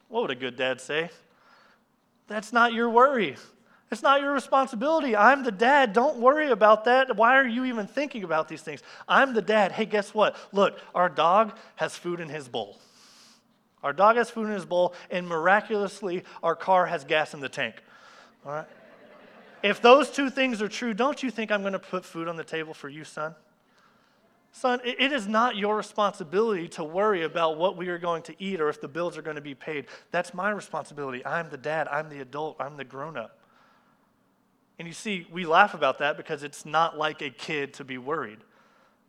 What 0.09 0.23
would 0.23 0.33
a 0.33 0.35
good 0.35 0.57
dad 0.57 0.81
say? 0.81 1.11
That's 2.27 2.53
not 2.53 2.73
your 2.73 2.91
worry. 2.91 3.37
It's 3.93 4.03
not 4.03 4.21
your 4.21 4.33
responsibility. 4.33 5.15
I'm 5.15 5.45
the 5.45 5.53
dad. 5.53 5.93
Don't 5.93 6.19
worry 6.19 6.51
about 6.51 6.87
that. 6.87 7.17
Why 7.17 7.37
are 7.37 7.47
you 7.47 7.65
even 7.67 7.87
thinking 7.87 8.25
about 8.25 8.49
these 8.49 8.63
things? 8.63 8.83
I'm 9.07 9.35
the 9.35 9.43
dad. 9.43 9.71
Hey, 9.71 9.87
guess 9.87 10.13
what? 10.13 10.35
Look, 10.51 10.77
our 10.93 11.09
dog 11.09 11.57
has 11.77 11.97
food 11.97 12.19
in 12.19 12.29
his 12.29 12.49
bowl. 12.49 12.81
Our 13.85 13.93
dog 13.93 14.17
has 14.17 14.29
food 14.29 14.49
in 14.49 14.55
his 14.55 14.67
bowl, 14.67 14.95
and 15.09 15.29
miraculously, 15.29 16.25
our 16.43 16.57
car 16.57 16.87
has 16.87 17.05
gas 17.05 17.33
in 17.33 17.39
the 17.39 17.49
tank. 17.49 17.77
All 18.45 18.53
right? 18.53 18.67
If 19.63 19.81
those 19.81 20.11
two 20.11 20.29
things 20.29 20.61
are 20.61 20.69
true, 20.69 20.93
don't 20.95 21.23
you 21.23 21.31
think 21.31 21.53
I'm 21.53 21.61
going 21.61 21.73
to 21.73 21.79
put 21.79 22.05
food 22.05 22.29
on 22.29 22.37
the 22.37 22.45
table 22.45 22.75
for 22.75 22.89
you, 22.89 23.05
son? 23.05 23.35
Son, 24.55 24.81
it 24.85 25.13
is 25.13 25.27
not 25.27 25.57
your 25.57 25.77
responsibility 25.77 26.69
to 26.69 26.85
worry 26.85 27.23
about 27.23 27.57
what 27.57 27.75
we 27.75 27.89
are 27.89 27.97
going 27.97 28.23
to 28.23 28.35
eat 28.43 28.61
or 28.61 28.69
if 28.69 28.83
the 28.83 28.89
bills 28.89 29.17
are 29.17 29.23
going 29.23 29.37
to 29.37 29.43
be 29.43 29.55
paid. 29.55 29.87
That's 30.11 30.35
my 30.35 30.51
responsibility. 30.51 31.25
I'm 31.25 31.49
the 31.49 31.57
dad, 31.57 31.89
I'm 31.89 32.11
the 32.11 32.21
adult, 32.21 32.57
I'm 32.61 32.77
the 32.77 32.85
grown 32.85 33.17
up. 33.17 33.39
And 34.79 34.87
you 34.87 34.93
see, 34.93 35.27
we 35.33 35.47
laugh 35.47 35.73
about 35.73 35.99
that 35.99 36.19
because 36.19 36.43
it's 36.43 36.67
not 36.67 36.99
like 36.99 37.23
a 37.23 37.31
kid 37.31 37.73
to 37.75 37.85
be 37.85 37.97
worried. 37.97 38.41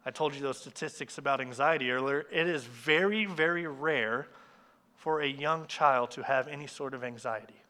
I 0.06 0.12
told 0.12 0.34
you 0.34 0.42
those 0.42 0.60
statistics 0.60 1.18
about 1.18 1.42
anxiety 1.42 1.92
earlier. 1.92 2.26
It 2.32 2.48
is 2.48 2.64
very, 2.64 3.26
very 3.26 3.68
rare 3.68 4.28
for 4.96 5.22
a 5.22 5.28
young 5.28 5.68
child 5.68 6.12
to 6.12 6.24
have 6.24 6.48
any 6.48 6.68
sort 6.68 6.94
of 6.94 7.04
anxiety. 7.04 7.63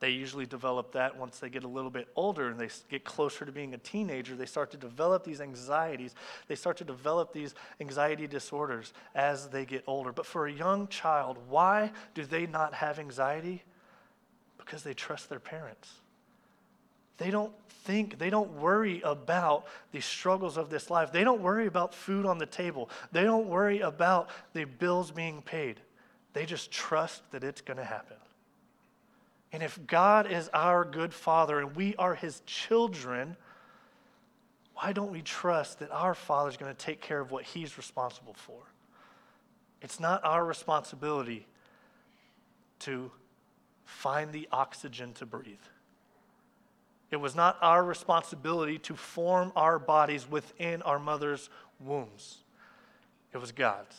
They 0.00 0.10
usually 0.10 0.46
develop 0.46 0.92
that 0.92 1.16
once 1.16 1.38
they 1.38 1.48
get 1.48 1.64
a 1.64 1.68
little 1.68 1.90
bit 1.90 2.08
older 2.14 2.48
and 2.48 2.58
they 2.58 2.68
get 2.88 3.04
closer 3.04 3.44
to 3.44 3.50
being 3.50 3.74
a 3.74 3.78
teenager. 3.78 4.36
They 4.36 4.46
start 4.46 4.70
to 4.70 4.76
develop 4.76 5.24
these 5.24 5.40
anxieties. 5.40 6.14
They 6.46 6.54
start 6.54 6.76
to 6.76 6.84
develop 6.84 7.32
these 7.32 7.54
anxiety 7.80 8.28
disorders 8.28 8.92
as 9.14 9.48
they 9.48 9.64
get 9.64 9.82
older. 9.88 10.12
But 10.12 10.26
for 10.26 10.46
a 10.46 10.52
young 10.52 10.86
child, 10.86 11.38
why 11.48 11.90
do 12.14 12.24
they 12.24 12.46
not 12.46 12.74
have 12.74 13.00
anxiety? 13.00 13.64
Because 14.56 14.84
they 14.84 14.94
trust 14.94 15.28
their 15.28 15.40
parents. 15.40 15.90
They 17.16 17.30
don't 17.30 17.52
think, 17.82 18.18
they 18.18 18.30
don't 18.30 18.52
worry 18.52 19.00
about 19.00 19.66
the 19.90 20.00
struggles 20.00 20.56
of 20.56 20.70
this 20.70 20.90
life. 20.90 21.10
They 21.10 21.24
don't 21.24 21.40
worry 21.40 21.66
about 21.66 21.92
food 21.92 22.24
on 22.24 22.38
the 22.38 22.46
table. 22.46 22.88
They 23.10 23.24
don't 23.24 23.48
worry 23.48 23.80
about 23.80 24.30
the 24.52 24.64
bills 24.64 25.10
being 25.10 25.42
paid. 25.42 25.80
They 26.34 26.46
just 26.46 26.70
trust 26.70 27.28
that 27.32 27.42
it's 27.42 27.60
going 27.60 27.78
to 27.78 27.84
happen. 27.84 28.16
And 29.52 29.62
if 29.62 29.78
God 29.86 30.30
is 30.30 30.50
our 30.52 30.84
good 30.84 31.14
father 31.14 31.58
and 31.58 31.74
we 31.74 31.96
are 31.96 32.14
his 32.14 32.42
children, 32.46 33.36
why 34.74 34.92
don't 34.92 35.10
we 35.10 35.22
trust 35.22 35.78
that 35.78 35.90
our 35.90 36.14
father 36.14 36.50
is 36.50 36.56
going 36.56 36.74
to 36.74 36.78
take 36.78 37.00
care 37.00 37.20
of 37.20 37.30
what 37.30 37.44
he's 37.44 37.76
responsible 37.78 38.34
for? 38.34 38.60
It's 39.80 39.98
not 39.98 40.24
our 40.24 40.44
responsibility 40.44 41.46
to 42.80 43.10
find 43.84 44.32
the 44.32 44.48
oxygen 44.52 45.14
to 45.14 45.26
breathe. 45.26 45.56
It 47.10 47.16
was 47.16 47.34
not 47.34 47.56
our 47.62 47.82
responsibility 47.82 48.78
to 48.80 48.94
form 48.94 49.50
our 49.56 49.78
bodies 49.78 50.28
within 50.30 50.82
our 50.82 50.98
mother's 50.98 51.48
wombs. 51.80 52.44
It 53.32 53.38
was 53.38 53.50
God's. 53.50 53.96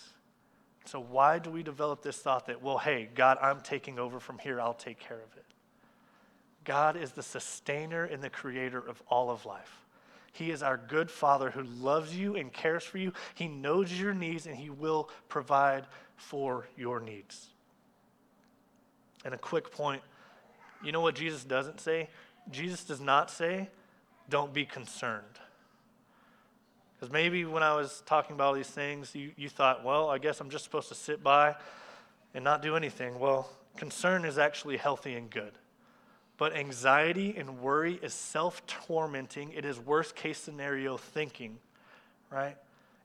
So, 0.85 0.99
why 0.99 1.39
do 1.39 1.49
we 1.49 1.61
develop 1.61 2.01
this 2.01 2.17
thought 2.17 2.47
that, 2.47 2.61
well, 2.61 2.77
hey, 2.77 3.09
God, 3.13 3.37
I'm 3.41 3.61
taking 3.61 3.99
over 3.99 4.19
from 4.19 4.39
here, 4.39 4.59
I'll 4.59 4.73
take 4.73 4.99
care 4.99 5.17
of 5.19 5.37
it? 5.37 5.45
God 6.63 6.95
is 6.95 7.11
the 7.11 7.23
sustainer 7.23 8.03
and 8.05 8.21
the 8.21 8.29
creator 8.29 8.79
of 8.79 9.01
all 9.07 9.29
of 9.29 9.45
life. 9.45 9.85
He 10.31 10.51
is 10.51 10.63
our 10.63 10.77
good 10.77 11.09
father 11.09 11.51
who 11.51 11.63
loves 11.63 12.15
you 12.15 12.35
and 12.35 12.53
cares 12.53 12.83
for 12.83 12.97
you. 12.97 13.13
He 13.33 13.47
knows 13.47 13.99
your 13.99 14.13
needs 14.13 14.45
and 14.45 14.55
he 14.55 14.69
will 14.69 15.09
provide 15.27 15.85
for 16.15 16.67
your 16.77 16.99
needs. 16.99 17.47
And 19.25 19.33
a 19.33 19.37
quick 19.37 19.71
point 19.71 20.01
you 20.83 20.91
know 20.91 21.01
what 21.01 21.15
Jesus 21.15 21.43
doesn't 21.43 21.81
say? 21.81 22.09
Jesus 22.49 22.83
does 22.83 23.01
not 23.01 23.29
say, 23.29 23.69
don't 24.29 24.53
be 24.53 24.65
concerned. 24.65 25.25
Because 26.99 27.13
maybe 27.13 27.45
when 27.45 27.63
I 27.63 27.75
was 27.75 28.03
talking 28.05 28.35
about 28.35 28.47
all 28.47 28.53
these 28.53 28.67
things, 28.67 29.15
you, 29.15 29.31
you 29.37 29.47
thought, 29.47 29.85
well, 29.85 30.09
I 30.09 30.17
guess 30.17 30.41
I'm 30.41 30.49
just 30.49 30.65
supposed 30.65 30.89
to 30.89 30.95
sit 30.95 31.23
by 31.23 31.55
and 32.33 32.43
not 32.43 32.61
do 32.61 32.75
anything. 32.75 33.19
Well, 33.19 33.49
concern 33.77 34.25
is 34.25 34.37
actually 34.37 34.75
healthy 34.75 35.15
and 35.15 35.29
good. 35.29 35.53
But 36.37 36.55
anxiety 36.55 37.35
and 37.37 37.61
worry 37.61 37.99
is 38.01 38.13
self 38.13 38.65
tormenting, 38.67 39.51
it 39.51 39.63
is 39.63 39.79
worst 39.79 40.15
case 40.15 40.37
scenario 40.37 40.97
thinking, 40.97 41.59
right? 42.29 42.57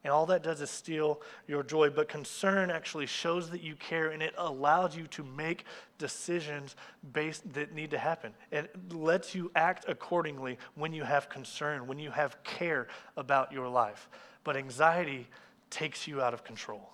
And 0.04 0.12
all 0.12 0.26
that 0.26 0.42
does 0.42 0.60
is 0.60 0.70
steal 0.70 1.22
your 1.48 1.62
joy. 1.62 1.88
But 1.88 2.08
concern 2.08 2.70
actually 2.70 3.06
shows 3.06 3.50
that 3.50 3.62
you 3.62 3.74
care 3.74 4.10
and 4.10 4.22
it 4.22 4.34
allows 4.36 4.94
you 4.94 5.06
to 5.08 5.24
make 5.24 5.64
decisions 5.98 6.76
based 7.14 7.50
that 7.54 7.74
need 7.74 7.90
to 7.92 7.98
happen. 7.98 8.34
It 8.52 8.92
lets 8.92 9.34
you 9.34 9.50
act 9.56 9.86
accordingly 9.88 10.58
when 10.74 10.92
you 10.92 11.04
have 11.04 11.30
concern, 11.30 11.86
when 11.86 11.98
you 11.98 12.10
have 12.10 12.36
care 12.44 12.86
about 13.16 13.50
your 13.50 13.66
life. 13.66 14.10
But 14.44 14.58
anxiety 14.58 15.26
takes 15.70 16.06
you 16.06 16.20
out 16.20 16.34
of 16.34 16.44
control. 16.44 16.90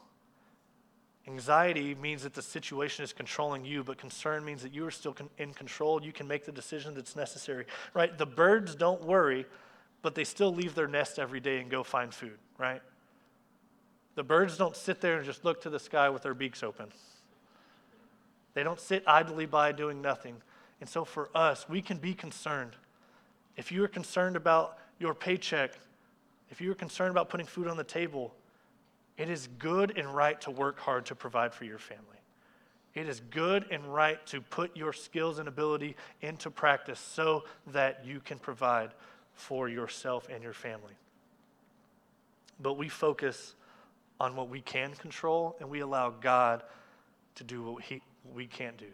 Anxiety 1.27 1.95
means 1.97 2.23
that 2.23 2.35
the 2.35 2.43
situation 2.43 3.05
is 3.05 3.13
controlling 3.13 3.65
you, 3.65 3.85
but 3.85 3.99
concern 3.99 4.45
means 4.45 4.63
that 4.63 4.73
you 4.73 4.87
are 4.87 4.91
still 4.91 5.17
in 5.39 5.53
control. 5.53 6.03
You 6.03 6.13
can 6.13 6.27
make 6.27 6.47
the 6.47 6.53
decision 6.53 6.95
that's 6.95 7.15
necessary, 7.15 7.67
right? 7.93 8.17
The 8.17 8.27
birds 8.27 8.75
don't 8.75 9.03
worry, 9.05 9.47
but 10.03 10.15
they 10.15 10.25
still 10.25 10.55
leave 10.55 10.75
their 10.75 10.89
nest 10.89 11.19
every 11.19 11.41
day 11.41 11.59
and 11.59 11.71
go 11.71 11.83
find 11.83 12.13
food, 12.13 12.39
right? 12.57 12.81
The 14.21 14.25
birds 14.25 14.59
don't 14.59 14.77
sit 14.77 15.01
there 15.01 15.17
and 15.17 15.25
just 15.25 15.47
look 15.47 15.63
to 15.63 15.71
the 15.71 15.79
sky 15.79 16.11
with 16.11 16.25
their 16.25 16.35
beaks 16.35 16.63
open. 16.63 16.89
They 18.53 18.63
don't 18.63 18.79
sit 18.79 19.03
idly 19.07 19.47
by 19.47 19.73
doing 19.73 20.03
nothing. 20.03 20.37
And 20.79 20.87
so 20.87 21.07
for 21.07 21.31
us, 21.35 21.67
we 21.71 21.81
can 21.81 21.97
be 21.97 22.13
concerned. 22.13 22.73
If 23.57 23.73
you 23.73 23.83
are 23.83 23.89
concerned 23.89 24.37
about 24.37 24.77
your 24.99 25.15
paycheck, 25.15 25.73
if 26.51 26.61
you 26.61 26.71
are 26.71 26.75
concerned 26.75 27.13
about 27.13 27.31
putting 27.31 27.47
food 27.47 27.67
on 27.67 27.79
the 27.79 27.83
table, 27.83 28.35
it 29.17 29.31
is 29.31 29.49
good 29.59 29.97
and 29.97 30.15
right 30.15 30.39
to 30.43 30.51
work 30.51 30.79
hard 30.79 31.07
to 31.07 31.15
provide 31.15 31.55
for 31.55 31.65
your 31.65 31.79
family. 31.79 32.19
It 32.95 33.09
is 33.09 33.23
good 33.31 33.65
and 33.71 33.83
right 33.87 34.19
to 34.27 34.43
put 34.43 34.77
your 34.77 34.93
skills 34.93 35.39
and 35.39 35.49
ability 35.49 35.97
into 36.21 36.51
practice 36.51 37.01
so 37.01 37.45
that 37.69 38.05
you 38.05 38.21
can 38.21 38.39
provide 38.39 38.91
for 39.33 39.67
yourself 39.71 40.29
and 40.31 40.43
your 40.43 40.53
family. 40.53 40.93
But 42.61 42.75
we 42.75 42.91
focus 42.91 43.55
on 44.21 44.37
what 44.37 44.49
we 44.51 44.61
can 44.61 44.93
control 44.93 45.57
and 45.59 45.69
we 45.69 45.81
allow 45.81 46.11
God 46.11 46.63
to 47.37 47.45
do 47.45 47.63
what, 47.63 47.83
he, 47.83 48.03
what 48.23 48.37
we 48.37 48.47
can't 48.47 48.77
do. 48.77 48.93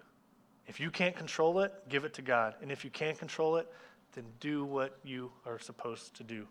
If 0.69 0.81
you 0.81 0.91
can't 0.91 1.17
control 1.17 1.61
it, 1.61 1.75
give 1.89 2.05
it 2.05 2.15
to 2.15 2.23
God. 2.23 2.55
And 2.63 2.73
if 2.73 2.85
you 2.85 2.91
can't 2.91 3.19
control 3.19 3.57
it, 3.57 3.71
then 4.15 4.25
do 4.41 4.65
what 4.65 4.99
you 5.05 5.31
are 5.45 5.59
supposed 5.59 6.15
to 6.17 6.25
do. 6.25 6.47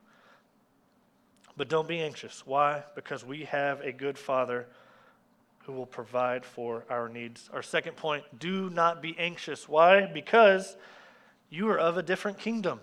But 1.57 1.69
don't 1.69 1.87
be 1.87 2.01
anxious. 2.01 2.45
Why? 2.45 2.83
Because 2.95 3.25
we 3.25 3.45
have 3.45 3.79
a 3.81 3.91
good 3.91 4.17
Father 4.17 4.67
who 5.63 5.73
will 5.73 5.85
provide 5.85 6.45
for 6.45 6.85
our 6.89 7.09
needs. 7.09 7.49
Our 7.51 7.63
second 7.63 7.95
point 7.95 8.23
do 8.37 8.69
not 8.69 9.01
be 9.01 9.17
anxious. 9.17 9.67
Why? 9.67 10.05
Because 10.05 10.77
you 11.49 11.69
are 11.69 11.79
of 11.79 11.97
a 11.97 12.03
different 12.03 12.37
kingdom. 12.37 12.81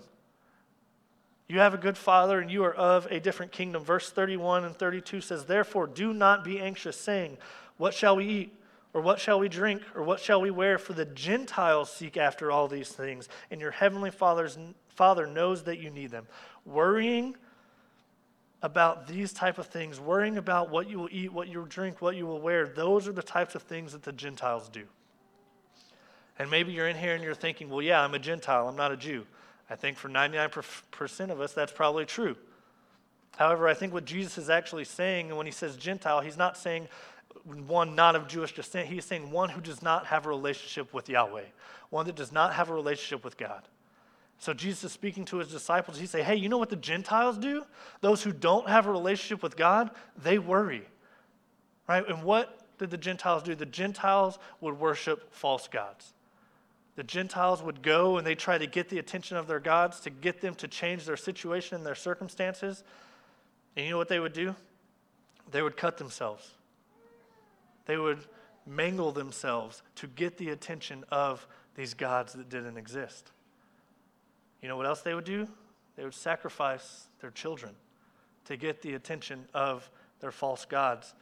You 1.47 1.59
have 1.59 1.73
a 1.73 1.77
good 1.77 1.97
father, 1.97 2.39
and 2.39 2.49
you 2.49 2.63
are 2.63 2.73
of 2.73 3.05
a 3.11 3.19
different 3.19 3.51
kingdom. 3.51 3.83
Verse 3.83 4.09
31 4.09 4.65
and 4.65 4.75
32 4.75 5.21
says, 5.21 5.45
Therefore, 5.45 5.87
do 5.87 6.13
not 6.13 6.43
be 6.43 6.59
anxious, 6.59 6.97
saying, 6.97 7.37
What 7.77 7.93
shall 7.93 8.15
we 8.15 8.25
eat? 8.25 8.57
Or 8.93 9.01
what 9.01 9.19
shall 9.19 9.39
we 9.39 9.49
drink? 9.49 9.81
Or 9.95 10.03
what 10.03 10.19
shall 10.19 10.39
we 10.39 10.51
wear? 10.51 10.77
For 10.77 10.93
the 10.93 11.05
Gentiles 11.05 11.91
seek 11.91 12.15
after 12.15 12.51
all 12.51 12.67
these 12.67 12.89
things, 12.89 13.27
and 13.51 13.59
your 13.59 13.71
heavenly 13.71 14.11
Father's, 14.11 14.57
Father 14.89 15.27
knows 15.27 15.63
that 15.63 15.79
you 15.79 15.89
need 15.89 16.11
them. 16.11 16.27
Worrying 16.65 17.35
about 18.61 19.07
these 19.07 19.33
type 19.33 19.57
of 19.57 19.67
things, 19.67 19.99
worrying 19.99 20.37
about 20.37 20.69
what 20.69 20.89
you 20.89 20.97
will 20.97 21.09
eat, 21.11 21.33
what 21.33 21.49
you 21.49 21.59
will 21.59 21.65
drink, 21.65 22.01
what 22.01 22.15
you 22.15 22.25
will 22.25 22.39
wear, 22.39 22.65
those 22.65 23.07
are 23.07 23.11
the 23.11 23.21
types 23.21 23.55
of 23.55 23.63
things 23.63 23.91
that 23.91 24.03
the 24.03 24.13
Gentiles 24.13 24.69
do. 24.69 24.83
And 26.39 26.49
maybe 26.49 26.71
you're 26.71 26.87
in 26.87 26.95
here 26.95 27.13
and 27.13 27.23
you're 27.23 27.35
thinking, 27.35 27.69
well, 27.69 27.81
yeah, 27.81 28.01
I'm 28.01 28.13
a 28.13 28.19
Gentile, 28.19 28.67
I'm 28.69 28.77
not 28.77 28.91
a 28.91 28.97
Jew. 28.97 29.25
I 29.69 29.75
think 29.75 29.97
for 29.97 30.09
99% 30.09 31.29
of 31.29 31.41
us, 31.41 31.53
that's 31.53 31.71
probably 31.71 32.05
true. 32.05 32.35
However, 33.37 33.67
I 33.67 33.73
think 33.73 33.93
what 33.93 34.05
Jesus 34.05 34.37
is 34.37 34.49
actually 34.49 34.85
saying 34.85 35.35
when 35.35 35.45
he 35.45 35.51
says 35.51 35.75
Gentile, 35.75 36.21
he's 36.21 36.37
not 36.37 36.57
saying 36.57 36.87
one 37.67 37.95
not 37.95 38.15
of 38.15 38.27
Jewish 38.27 38.53
descent. 38.53 38.87
He's 38.87 39.05
saying 39.05 39.31
one 39.31 39.49
who 39.49 39.61
does 39.61 39.81
not 39.81 40.05
have 40.07 40.25
a 40.25 40.29
relationship 40.29 40.93
with 40.93 41.09
Yahweh, 41.09 41.45
one 41.89 42.05
that 42.05 42.15
does 42.15 42.31
not 42.31 42.53
have 42.53 42.69
a 42.69 42.73
relationship 42.73 43.23
with 43.23 43.37
God. 43.37 43.67
So 44.37 44.53
Jesus 44.53 44.83
is 44.83 44.91
speaking 44.91 45.25
to 45.25 45.37
his 45.37 45.49
disciples. 45.49 45.99
He 45.99 46.05
say, 46.05 46.21
"Hey, 46.21 46.35
you 46.35 46.49
know 46.49 46.57
what 46.57 46.69
the 46.69 46.75
Gentiles 46.75 47.37
do? 47.37 47.65
Those 48.01 48.23
who 48.23 48.31
don't 48.31 48.67
have 48.67 48.87
a 48.87 48.91
relationship 48.91 49.41
with 49.41 49.55
God, 49.55 49.89
they 50.17 50.37
worry." 50.37 50.87
Right? 51.87 52.07
And 52.07 52.23
what 52.23 52.77
did 52.77 52.91
the 52.91 52.97
Gentiles 52.97 53.43
do? 53.43 53.55
The 53.55 53.65
Gentiles 53.65 54.37
would 54.61 54.79
worship 54.79 55.33
false 55.33 55.67
gods. 55.67 56.13
The 56.95 57.03
Gentiles 57.03 57.63
would 57.63 57.81
go 57.81 58.17
and 58.17 58.25
they 58.25 58.35
try 58.35 58.57
to 58.57 58.67
get 58.67 58.89
the 58.89 58.99
attention 58.99 59.37
of 59.37 59.47
their 59.47 59.59
gods 59.59 59.99
to 60.01 60.09
get 60.09 60.41
them 60.41 60.53
to 60.55 60.67
change 60.67 61.05
their 61.05 61.17
situation 61.17 61.77
and 61.77 61.85
their 61.85 61.95
circumstances. 61.95 62.83
And 63.75 63.85
you 63.85 63.91
know 63.91 63.97
what 63.97 64.09
they 64.09 64.19
would 64.19 64.33
do? 64.33 64.55
They 65.51 65.61
would 65.61 65.75
cut 65.75 65.97
themselves. 65.97 66.51
They 67.85 67.97
would 67.97 68.19
mangle 68.65 69.11
themselves 69.11 69.81
to 69.95 70.07
get 70.07 70.37
the 70.37 70.49
attention 70.49 71.03
of 71.09 71.47
these 71.75 71.93
gods 71.93 72.33
that 72.33 72.49
didn't 72.49 72.77
exist. 72.77 73.31
You 74.61 74.69
know 74.69 74.77
what 74.77 74.85
else 74.85 75.01
they 75.01 75.15
would 75.15 75.25
do? 75.25 75.47
They 75.95 76.03
would 76.03 76.13
sacrifice 76.13 77.07
their 77.19 77.31
children 77.31 77.73
to 78.45 78.55
get 78.55 78.81
the 78.81 78.93
attention 78.93 79.45
of 79.53 79.89
their 80.19 80.31
false 80.31 80.65
gods 80.65 81.13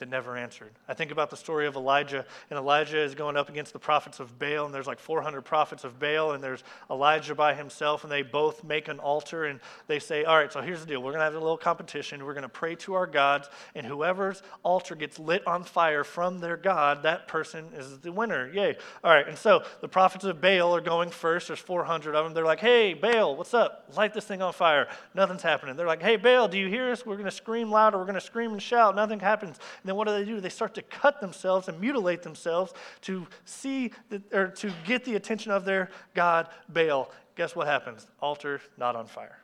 that 0.00 0.08
never 0.08 0.36
answered. 0.36 0.72
I 0.88 0.94
think 0.94 1.12
about 1.12 1.30
the 1.30 1.36
story 1.36 1.66
of 1.66 1.76
Elijah, 1.76 2.26
and 2.50 2.58
Elijah 2.58 3.00
is 3.00 3.14
going 3.14 3.36
up 3.36 3.48
against 3.48 3.72
the 3.72 3.78
prophets 3.78 4.18
of 4.18 4.38
Baal, 4.38 4.66
and 4.66 4.74
there's 4.74 4.86
like 4.86 4.98
400 4.98 5.42
prophets 5.42 5.84
of 5.84 5.98
Baal, 5.98 6.32
and 6.32 6.42
there's 6.42 6.64
Elijah 6.90 7.34
by 7.34 7.54
himself, 7.54 8.02
and 8.02 8.10
they 8.10 8.22
both 8.22 8.64
make 8.64 8.88
an 8.88 8.98
altar, 8.98 9.44
and 9.44 9.60
they 9.86 9.98
say, 9.98 10.24
All 10.24 10.36
right, 10.36 10.52
so 10.52 10.60
here's 10.60 10.80
the 10.80 10.86
deal. 10.86 11.00
We're 11.00 11.12
going 11.12 11.20
to 11.20 11.24
have 11.24 11.34
a 11.34 11.38
little 11.38 11.56
competition. 11.56 12.24
We're 12.24 12.34
going 12.34 12.42
to 12.42 12.48
pray 12.48 12.74
to 12.76 12.94
our 12.94 13.06
gods, 13.06 13.48
and 13.74 13.86
whoever's 13.86 14.42
altar 14.62 14.96
gets 14.96 15.18
lit 15.18 15.46
on 15.46 15.62
fire 15.62 16.02
from 16.02 16.40
their 16.40 16.56
God, 16.56 17.02
that 17.04 17.28
person 17.28 17.66
is 17.76 17.98
the 18.00 18.10
winner. 18.10 18.50
Yay. 18.52 18.76
All 19.04 19.12
right, 19.12 19.28
and 19.28 19.38
so 19.38 19.62
the 19.80 19.88
prophets 19.88 20.24
of 20.24 20.40
Baal 20.40 20.74
are 20.74 20.80
going 20.80 21.10
first. 21.10 21.46
There's 21.48 21.60
400 21.60 22.14
of 22.14 22.24
them. 22.24 22.34
They're 22.34 22.44
like, 22.44 22.60
Hey, 22.60 22.94
Baal, 22.94 23.36
what's 23.36 23.54
up? 23.54 23.86
Light 23.96 24.14
this 24.14 24.24
thing 24.24 24.42
on 24.42 24.52
fire. 24.52 24.88
Nothing's 25.14 25.42
happening. 25.42 25.76
They're 25.76 25.86
like, 25.86 26.02
Hey, 26.02 26.16
Baal, 26.16 26.48
do 26.48 26.58
you 26.58 26.68
hear 26.68 26.90
us? 26.90 27.04
We're 27.04 27.16
going 27.16 27.26
to 27.26 27.30
scream 27.30 27.70
louder. 27.70 27.98
We're 27.98 28.04
going 28.04 28.14
to 28.14 28.20
scream 28.20 28.52
and 28.52 28.62
shout. 28.62 28.96
Nothing 28.96 29.20
happens. 29.20 29.58
And 29.82 29.89
then 29.90 29.96
what 29.96 30.06
do 30.06 30.14
they 30.14 30.24
do? 30.24 30.40
They 30.40 30.50
start 30.50 30.74
to 30.74 30.82
cut 30.82 31.20
themselves 31.20 31.66
and 31.66 31.80
mutilate 31.80 32.22
themselves 32.22 32.72
to 33.00 33.26
see 33.44 33.90
the, 34.08 34.22
or 34.32 34.46
to 34.46 34.72
get 34.86 35.04
the 35.04 35.16
attention 35.16 35.50
of 35.50 35.64
their 35.64 35.90
god 36.14 36.48
Baal. 36.68 37.10
Guess 37.34 37.56
what 37.56 37.66
happens? 37.66 38.06
Altar 38.22 38.60
not 38.78 38.94
on 38.94 39.06
fire. 39.06 39.40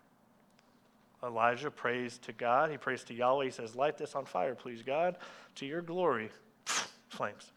Elijah 1.24 1.68
prays 1.68 2.18
to 2.18 2.32
God. 2.32 2.70
He 2.70 2.76
prays 2.76 3.02
to 3.04 3.14
Yahweh. 3.14 3.46
He 3.46 3.50
says, 3.50 3.74
Light 3.74 3.98
this 3.98 4.14
on 4.14 4.24
fire, 4.24 4.54
please, 4.54 4.82
God, 4.82 5.16
to 5.56 5.66
your 5.66 5.82
glory. 5.82 6.30
Flames. 7.08 7.50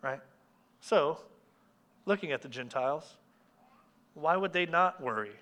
Right? 0.00 0.20
So, 0.80 1.18
looking 2.06 2.30
at 2.30 2.42
the 2.42 2.48
Gentiles, 2.48 3.14
why 4.14 4.36
would 4.36 4.52
they 4.52 4.66
not 4.66 5.02
worry? 5.02 5.32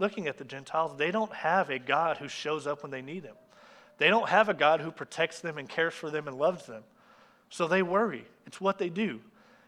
Looking 0.00 0.26
at 0.26 0.38
the 0.38 0.44
Gentiles, 0.44 0.96
they 0.96 1.12
don't 1.12 1.32
have 1.32 1.70
a 1.70 1.78
God 1.78 2.16
who 2.16 2.26
shows 2.26 2.66
up 2.66 2.82
when 2.82 2.90
they 2.90 3.02
need 3.02 3.22
him. 3.22 3.36
They 4.00 4.08
don't 4.08 4.30
have 4.30 4.48
a 4.48 4.54
God 4.54 4.80
who 4.80 4.90
protects 4.90 5.40
them 5.40 5.58
and 5.58 5.68
cares 5.68 5.92
for 5.92 6.08
them 6.08 6.26
and 6.26 6.38
loves 6.38 6.64
them. 6.64 6.84
So 7.50 7.68
they 7.68 7.82
worry. 7.82 8.24
It's 8.46 8.58
what 8.58 8.78
they 8.78 8.88
do. 8.88 9.20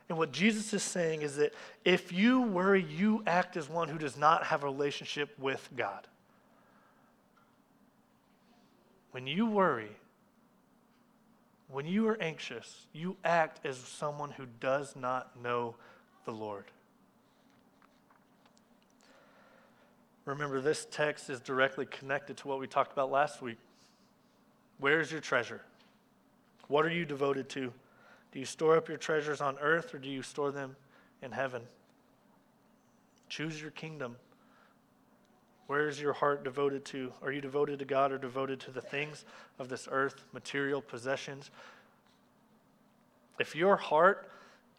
And 0.08 0.16
what 0.16 0.32
Jesus 0.32 0.72
is 0.72 0.82
saying 0.82 1.20
is 1.20 1.36
that 1.36 1.52
if 1.84 2.12
you 2.12 2.40
worry, 2.40 2.82
you 2.82 3.22
act 3.26 3.58
as 3.58 3.68
one 3.68 3.90
who 3.90 3.98
does 3.98 4.16
not 4.16 4.44
have 4.44 4.62
a 4.62 4.66
relationship 4.66 5.38
with 5.38 5.68
God. 5.76 6.06
When 9.10 9.26
you 9.26 9.44
worry, 9.44 9.90
when 11.70 11.84
you 11.84 12.08
are 12.08 12.16
anxious, 12.18 12.86
you 12.94 13.18
act 13.22 13.66
as 13.66 13.76
someone 13.76 14.30
who 14.30 14.46
does 14.60 14.96
not 14.96 15.38
know 15.42 15.74
the 16.24 16.32
Lord. 16.32 16.64
Remember, 20.24 20.62
this 20.62 20.86
text 20.90 21.28
is 21.28 21.38
directly 21.38 21.84
connected 21.84 22.38
to 22.38 22.48
what 22.48 22.58
we 22.58 22.66
talked 22.66 22.94
about 22.94 23.10
last 23.10 23.42
week. 23.42 23.58
Where's 24.82 25.12
your 25.12 25.20
treasure? 25.20 25.60
What 26.66 26.84
are 26.84 26.90
you 26.90 27.04
devoted 27.04 27.48
to? 27.50 27.72
Do 28.32 28.40
you 28.40 28.44
store 28.44 28.76
up 28.76 28.88
your 28.88 28.98
treasures 28.98 29.40
on 29.40 29.56
earth 29.60 29.94
or 29.94 29.98
do 29.98 30.08
you 30.08 30.22
store 30.22 30.50
them 30.50 30.74
in 31.22 31.30
heaven? 31.30 31.62
Choose 33.28 33.62
your 33.62 33.70
kingdom. 33.70 34.16
Where 35.68 35.86
is 35.86 36.00
your 36.00 36.12
heart 36.12 36.42
devoted 36.42 36.84
to? 36.86 37.12
Are 37.22 37.30
you 37.30 37.40
devoted 37.40 37.78
to 37.78 37.84
God 37.84 38.10
or 38.10 38.18
devoted 38.18 38.58
to 38.58 38.72
the 38.72 38.80
things 38.80 39.24
of 39.60 39.68
this 39.68 39.86
earth, 39.88 40.24
material 40.32 40.82
possessions? 40.82 41.52
If 43.38 43.54
your 43.54 43.76
heart 43.76 44.28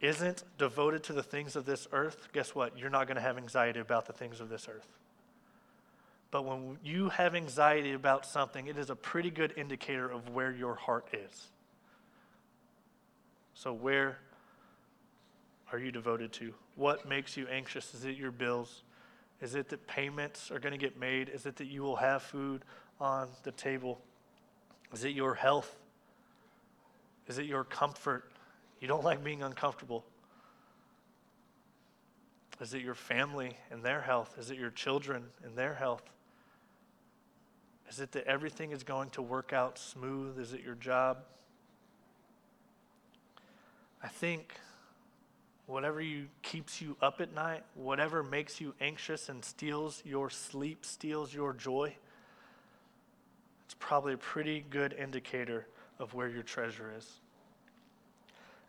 isn't 0.01 0.43
devoted 0.57 1.03
to 1.03 1.13
the 1.13 1.23
things 1.23 1.55
of 1.55 1.65
this 1.65 1.87
earth, 1.93 2.27
guess 2.33 2.53
what? 2.53 2.77
You're 2.77 2.89
not 2.89 3.07
going 3.07 3.15
to 3.15 3.21
have 3.21 3.37
anxiety 3.37 3.79
about 3.79 4.05
the 4.05 4.13
things 4.13 4.41
of 4.41 4.49
this 4.49 4.67
earth. 4.67 4.99
But 6.33 6.45
when 6.45 6.79
you 6.83 7.09
have 7.09 7.35
anxiety 7.35 7.93
about 7.93 8.25
something, 8.25 8.65
it 8.65 8.75
is 8.75 8.89
a 8.89 8.95
pretty 8.95 9.29
good 9.29 9.53
indicator 9.55 10.09
of 10.09 10.29
where 10.29 10.51
your 10.51 10.73
heart 10.73 11.07
is. 11.13 11.49
So, 13.53 13.71
where 13.71 14.17
are 15.71 15.77
you 15.77 15.91
devoted 15.91 16.33
to? 16.33 16.55
What 16.75 17.07
makes 17.07 17.37
you 17.37 17.45
anxious? 17.49 17.93
Is 17.93 18.05
it 18.05 18.17
your 18.17 18.31
bills? 18.31 18.81
Is 19.41 19.53
it 19.53 19.69
that 19.69 19.85
payments 19.85 20.49
are 20.49 20.57
going 20.57 20.71
to 20.71 20.79
get 20.79 20.99
made? 20.99 21.29
Is 21.29 21.45
it 21.45 21.55
that 21.57 21.67
you 21.67 21.83
will 21.83 21.97
have 21.97 22.23
food 22.23 22.65
on 22.99 23.27
the 23.43 23.51
table? 23.51 24.01
Is 24.91 25.03
it 25.03 25.09
your 25.09 25.35
health? 25.35 25.77
Is 27.27 27.37
it 27.37 27.45
your 27.45 27.63
comfort? 27.63 28.31
You 28.79 28.87
don't 28.87 29.03
like 29.03 29.23
being 29.23 29.43
uncomfortable. 29.43 30.03
Is 32.59 32.73
it 32.73 32.81
your 32.81 32.95
family 32.95 33.55
and 33.69 33.83
their 33.83 34.01
health? 34.01 34.33
Is 34.39 34.49
it 34.49 34.57
your 34.57 34.71
children 34.71 35.25
and 35.43 35.55
their 35.55 35.75
health? 35.75 36.09
Is 37.89 37.99
it 37.99 38.11
that 38.13 38.25
everything 38.25 38.71
is 38.71 38.83
going 38.83 39.09
to 39.11 39.21
work 39.21 39.53
out 39.53 39.77
smooth? 39.77 40.39
Is 40.39 40.53
it 40.53 40.61
your 40.61 40.75
job? 40.75 41.17
I 44.01 44.07
think 44.07 44.55
whatever 45.65 46.01
you 46.01 46.27
keeps 46.41 46.81
you 46.81 46.97
up 47.01 47.21
at 47.21 47.33
night, 47.33 47.63
whatever 47.75 48.21
makes 48.21 48.59
you 48.59 48.73
anxious 48.81 49.29
and 49.29 49.43
steals 49.43 50.01
your 50.05 50.29
sleep, 50.29 50.85
steals 50.85 51.33
your 51.33 51.53
joy, 51.53 51.95
it's 53.65 53.75
probably 53.79 54.13
a 54.13 54.17
pretty 54.17 54.65
good 54.69 54.93
indicator 54.93 55.67
of 55.99 56.13
where 56.13 56.27
your 56.27 56.43
treasure 56.43 56.91
is. 56.97 57.19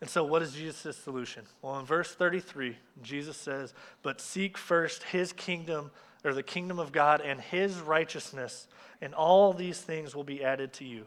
And 0.01 0.11
so, 0.11 0.25
what 0.25 0.43
is 0.43 0.53
Jesus' 0.53 0.97
solution? 0.97 1.45
Well, 1.63 1.79
in 1.79 1.87
verse 1.87 2.15
33, 2.15 2.77
Jesus 3.03 3.37
says, 3.37 3.75
But 4.03 4.21
seek 4.21 4.59
first 4.59 5.03
his 5.05 5.33
kingdom, 5.33 5.91
or 6.25 6.35
the 6.35 6.43
kingdom 6.43 6.79
of 6.79 6.93
God, 6.93 7.21
and 7.21 7.41
his 7.41 7.81
righteousness, 7.81 8.69
and 9.01 9.15
all 9.15 9.53
these 9.53 9.81
things 9.81 10.15
will 10.15 10.25
be 10.25 10.45
added 10.45 10.73
to 10.75 10.85
you. 10.85 11.05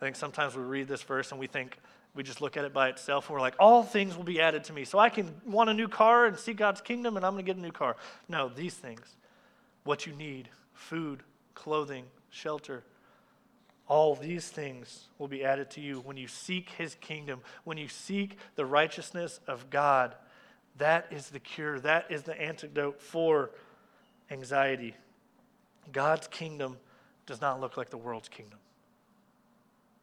I 0.00 0.04
think 0.04 0.16
sometimes 0.16 0.56
we 0.56 0.62
read 0.62 0.88
this 0.88 1.02
verse 1.02 1.30
and 1.30 1.40
we 1.40 1.46
think, 1.46 1.78
we 2.14 2.22
just 2.22 2.40
look 2.40 2.56
at 2.56 2.64
it 2.64 2.72
by 2.72 2.88
itself 2.88 3.28
and 3.28 3.34
we're 3.34 3.40
like, 3.40 3.54
all 3.58 3.82
things 3.82 4.16
will 4.16 4.24
be 4.24 4.40
added 4.40 4.64
to 4.64 4.72
me. 4.72 4.84
So 4.84 4.98
I 4.98 5.08
can 5.08 5.34
want 5.46 5.70
a 5.70 5.74
new 5.74 5.88
car 5.88 6.26
and 6.26 6.38
see 6.38 6.52
God's 6.52 6.80
kingdom 6.80 7.16
and 7.16 7.24
I'm 7.24 7.34
going 7.34 7.44
to 7.44 7.50
get 7.50 7.58
a 7.58 7.62
new 7.62 7.72
car. 7.72 7.96
No, 8.28 8.48
these 8.48 8.74
things, 8.74 9.16
what 9.84 10.06
you 10.06 10.12
need 10.12 10.48
food, 10.72 11.22
clothing, 11.54 12.04
shelter, 12.30 12.84
all 13.88 14.14
these 14.14 14.48
things 14.48 15.06
will 15.18 15.28
be 15.28 15.44
added 15.44 15.70
to 15.70 15.80
you 15.80 16.00
when 16.00 16.16
you 16.16 16.26
seek 16.26 16.70
his 16.70 16.96
kingdom, 16.96 17.40
when 17.64 17.78
you 17.78 17.88
seek 17.88 18.36
the 18.56 18.66
righteousness 18.66 19.40
of 19.46 19.70
God. 19.70 20.14
That 20.78 21.06
is 21.10 21.30
the 21.30 21.38
cure, 21.38 21.78
that 21.80 22.10
is 22.10 22.22
the 22.22 22.38
antidote 22.40 23.00
for 23.00 23.50
anxiety. 24.30 24.94
God's 25.92 26.26
kingdom 26.26 26.78
does 27.26 27.40
not 27.40 27.60
look 27.60 27.76
like 27.76 27.90
the 27.90 27.96
world's 27.96 28.28
kingdom. 28.28 28.58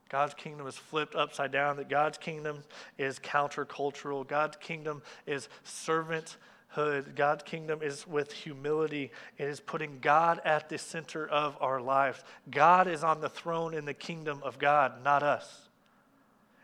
God's 0.09 0.35
kingdom 0.35 0.67
is 0.67 0.75
flipped 0.75 1.15
upside 1.15 1.51
down, 1.51 1.77
that 1.77 1.89
God's 1.89 2.19
kingdom 2.19 2.63
is 2.99 3.17
countercultural. 3.17 4.27
God's 4.27 4.57
kingdom 4.57 5.01
is 5.25 5.49
servanthood. 5.65 7.15
God's 7.15 7.41
kingdom 7.43 7.81
is 7.81 8.05
with 8.05 8.31
humility. 8.31 9.11
It 9.39 9.47
is 9.47 9.59
putting 9.59 9.97
God 10.01 10.39
at 10.45 10.69
the 10.69 10.77
center 10.77 11.27
of 11.27 11.57
our 11.59 11.81
lives. 11.81 12.23
God 12.51 12.87
is 12.87 13.03
on 13.03 13.21
the 13.21 13.29
throne 13.29 13.73
in 13.73 13.85
the 13.85 13.93
kingdom 13.95 14.39
of 14.43 14.59
God, 14.59 15.03
not 15.03 15.23
us. 15.23 15.69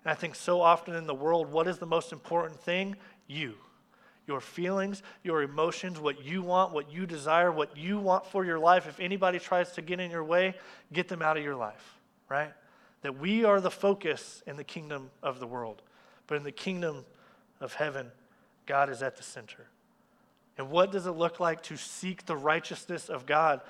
And 0.06 0.12
I 0.12 0.16
think 0.16 0.36
so 0.36 0.62
often 0.62 0.94
in 0.94 1.08
the 1.08 1.16
world, 1.16 1.52
what 1.52 1.68
is 1.68 1.80
the 1.80 1.88
most 1.88 2.12
important 2.12 2.60
thing? 2.60 2.98
You 3.26 3.56
your 4.30 4.40
feelings, 4.40 5.02
your 5.24 5.42
emotions, 5.42 6.00
what 6.00 6.24
you 6.24 6.44
want, 6.44 6.72
what 6.72 6.92
you 6.92 7.08
desire, 7.08 7.52
what 7.52 7.76
you 7.76 7.98
want 7.98 8.28
for 8.28 8.46
your 8.46 8.60
life. 8.60 8.86
If 8.88 9.00
anybody 9.00 9.40
tries 9.40 9.72
to 9.72 9.82
get 9.82 10.00
in 10.00 10.12
your 10.12 10.24
way, 10.24 10.54
get 10.94 11.08
them 11.08 11.24
out 11.24 11.36
of 11.36 11.44
your 11.44 11.56
life, 11.56 11.98
right? 12.30 12.54
That 13.02 13.18
we 13.18 13.44
are 13.44 13.60
the 13.60 13.72
focus 13.72 14.44
in 14.46 14.56
the 14.56 14.64
kingdom 14.64 15.10
of 15.24 15.40
the 15.40 15.48
world. 15.48 15.82
But 16.28 16.38
in 16.38 16.44
the 16.44 16.52
kingdom 16.52 17.06
of 17.60 17.74
heaven, 17.74 18.12
God 18.68 18.92
is 18.92 19.02
at 19.02 19.18
the 19.18 19.24
center. 19.24 19.66
And 20.60 20.70
what 20.70 20.92
does 20.92 21.08
it 21.08 21.14
look 21.14 21.40
like 21.40 21.64
to 21.64 21.76
seek 21.76 22.28
the 22.28 22.38
righteousness 22.38 23.10
of 23.10 23.26
God? 23.26 23.62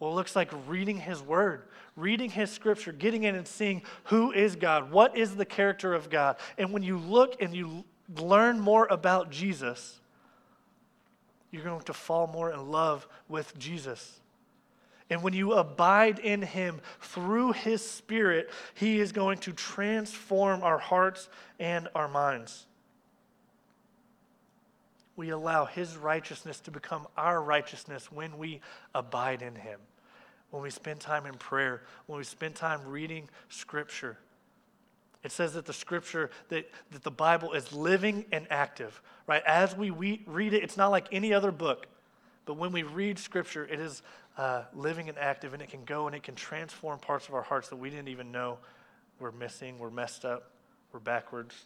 Well, 0.00 0.12
it 0.12 0.14
looks 0.14 0.34
like 0.34 0.50
reading 0.66 0.96
His 0.96 1.20
Word, 1.20 1.64
reading 1.94 2.30
His 2.30 2.50
Scripture, 2.50 2.92
getting 2.92 3.24
in 3.24 3.34
and 3.34 3.46
seeing 3.46 3.82
who 4.04 4.32
is 4.32 4.56
God, 4.56 4.90
what 4.90 5.14
is 5.14 5.36
the 5.36 5.44
character 5.44 5.92
of 5.92 6.08
God. 6.08 6.36
And 6.56 6.72
when 6.72 6.82
you 6.82 6.96
look 6.96 7.42
and 7.42 7.54
you 7.54 7.84
learn 8.18 8.60
more 8.60 8.86
about 8.90 9.30
Jesus, 9.30 10.00
you're 11.50 11.64
going 11.64 11.82
to 11.82 11.92
fall 11.92 12.26
more 12.26 12.52
in 12.52 12.70
love 12.70 13.06
with 13.28 13.56
Jesus. 13.58 14.20
And 15.08 15.22
when 15.22 15.34
you 15.34 15.52
abide 15.52 16.18
in 16.18 16.42
Him 16.42 16.80
through 17.00 17.52
His 17.52 17.88
Spirit, 17.88 18.50
He 18.74 18.98
is 18.98 19.12
going 19.12 19.38
to 19.38 19.52
transform 19.52 20.62
our 20.62 20.78
hearts 20.78 21.28
and 21.60 21.88
our 21.94 22.08
minds. 22.08 22.66
We 25.14 25.30
allow 25.30 25.64
His 25.64 25.96
righteousness 25.96 26.60
to 26.60 26.70
become 26.70 27.06
our 27.16 27.40
righteousness 27.40 28.10
when 28.10 28.36
we 28.36 28.60
abide 28.94 29.42
in 29.42 29.54
Him, 29.54 29.78
when 30.50 30.62
we 30.62 30.70
spend 30.70 31.00
time 31.00 31.24
in 31.26 31.34
prayer, 31.34 31.82
when 32.06 32.18
we 32.18 32.24
spend 32.24 32.56
time 32.56 32.80
reading 32.86 33.28
Scripture. 33.48 34.18
It 35.26 35.32
says 35.32 35.54
that 35.54 35.66
the 35.66 35.72
scripture, 35.72 36.30
that, 36.50 36.70
that 36.92 37.02
the 37.02 37.10
Bible 37.10 37.52
is 37.52 37.72
living 37.72 38.26
and 38.30 38.46
active, 38.48 39.02
right? 39.26 39.42
As 39.44 39.74
we, 39.74 39.90
read 39.90 40.52
it, 40.52 40.62
it's 40.62 40.76
not 40.76 40.92
like 40.92 41.08
any 41.10 41.34
other 41.34 41.50
book, 41.50 41.88
but 42.44 42.54
when 42.54 42.70
we 42.70 42.84
read 42.84 43.18
scripture, 43.18 43.66
it 43.66 43.80
is 43.80 44.02
uh, 44.38 44.62
living 44.72 45.08
and 45.08 45.18
active, 45.18 45.52
and 45.52 45.60
it 45.60 45.68
can 45.68 45.82
go 45.84 46.06
and 46.06 46.14
it 46.14 46.22
can 46.22 46.36
transform 46.36 47.00
parts 47.00 47.26
of 47.26 47.34
our 47.34 47.42
hearts 47.42 47.68
that 47.70 47.76
we 47.76 47.90
didn't 47.90 48.06
even 48.06 48.30
know 48.30 48.58
we're 49.18 49.32
missing, 49.32 49.80
we're 49.80 49.90
messed 49.90 50.24
up, 50.24 50.52
we're 50.92 51.00
backwards. 51.00 51.56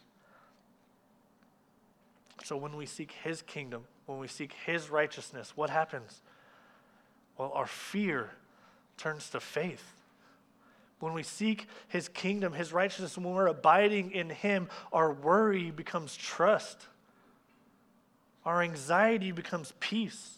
So 2.43 2.57
when 2.57 2.75
we 2.75 2.87
seek 2.87 3.11
His 3.23 3.43
kingdom, 3.43 3.83
when 4.07 4.17
we 4.17 4.27
seek 4.27 4.53
His 4.65 4.89
righteousness, 4.89 5.53
what 5.55 5.69
happens? 5.69 6.23
Well, 7.37 7.51
our 7.53 7.67
fear 7.67 8.31
turns 8.97 9.29
to 9.29 9.39
faith. 9.39 10.00
When 11.01 11.13
we 11.13 11.23
seek 11.23 11.67
his 11.87 12.07
kingdom, 12.07 12.53
his 12.53 12.71
righteousness, 12.71 13.17
when 13.17 13.33
we're 13.33 13.47
abiding 13.47 14.11
in 14.11 14.29
him, 14.29 14.69
our 14.93 15.11
worry 15.11 15.71
becomes 15.71 16.15
trust. 16.15 16.87
Our 18.45 18.61
anxiety 18.61 19.31
becomes 19.31 19.73
peace. 19.79 20.37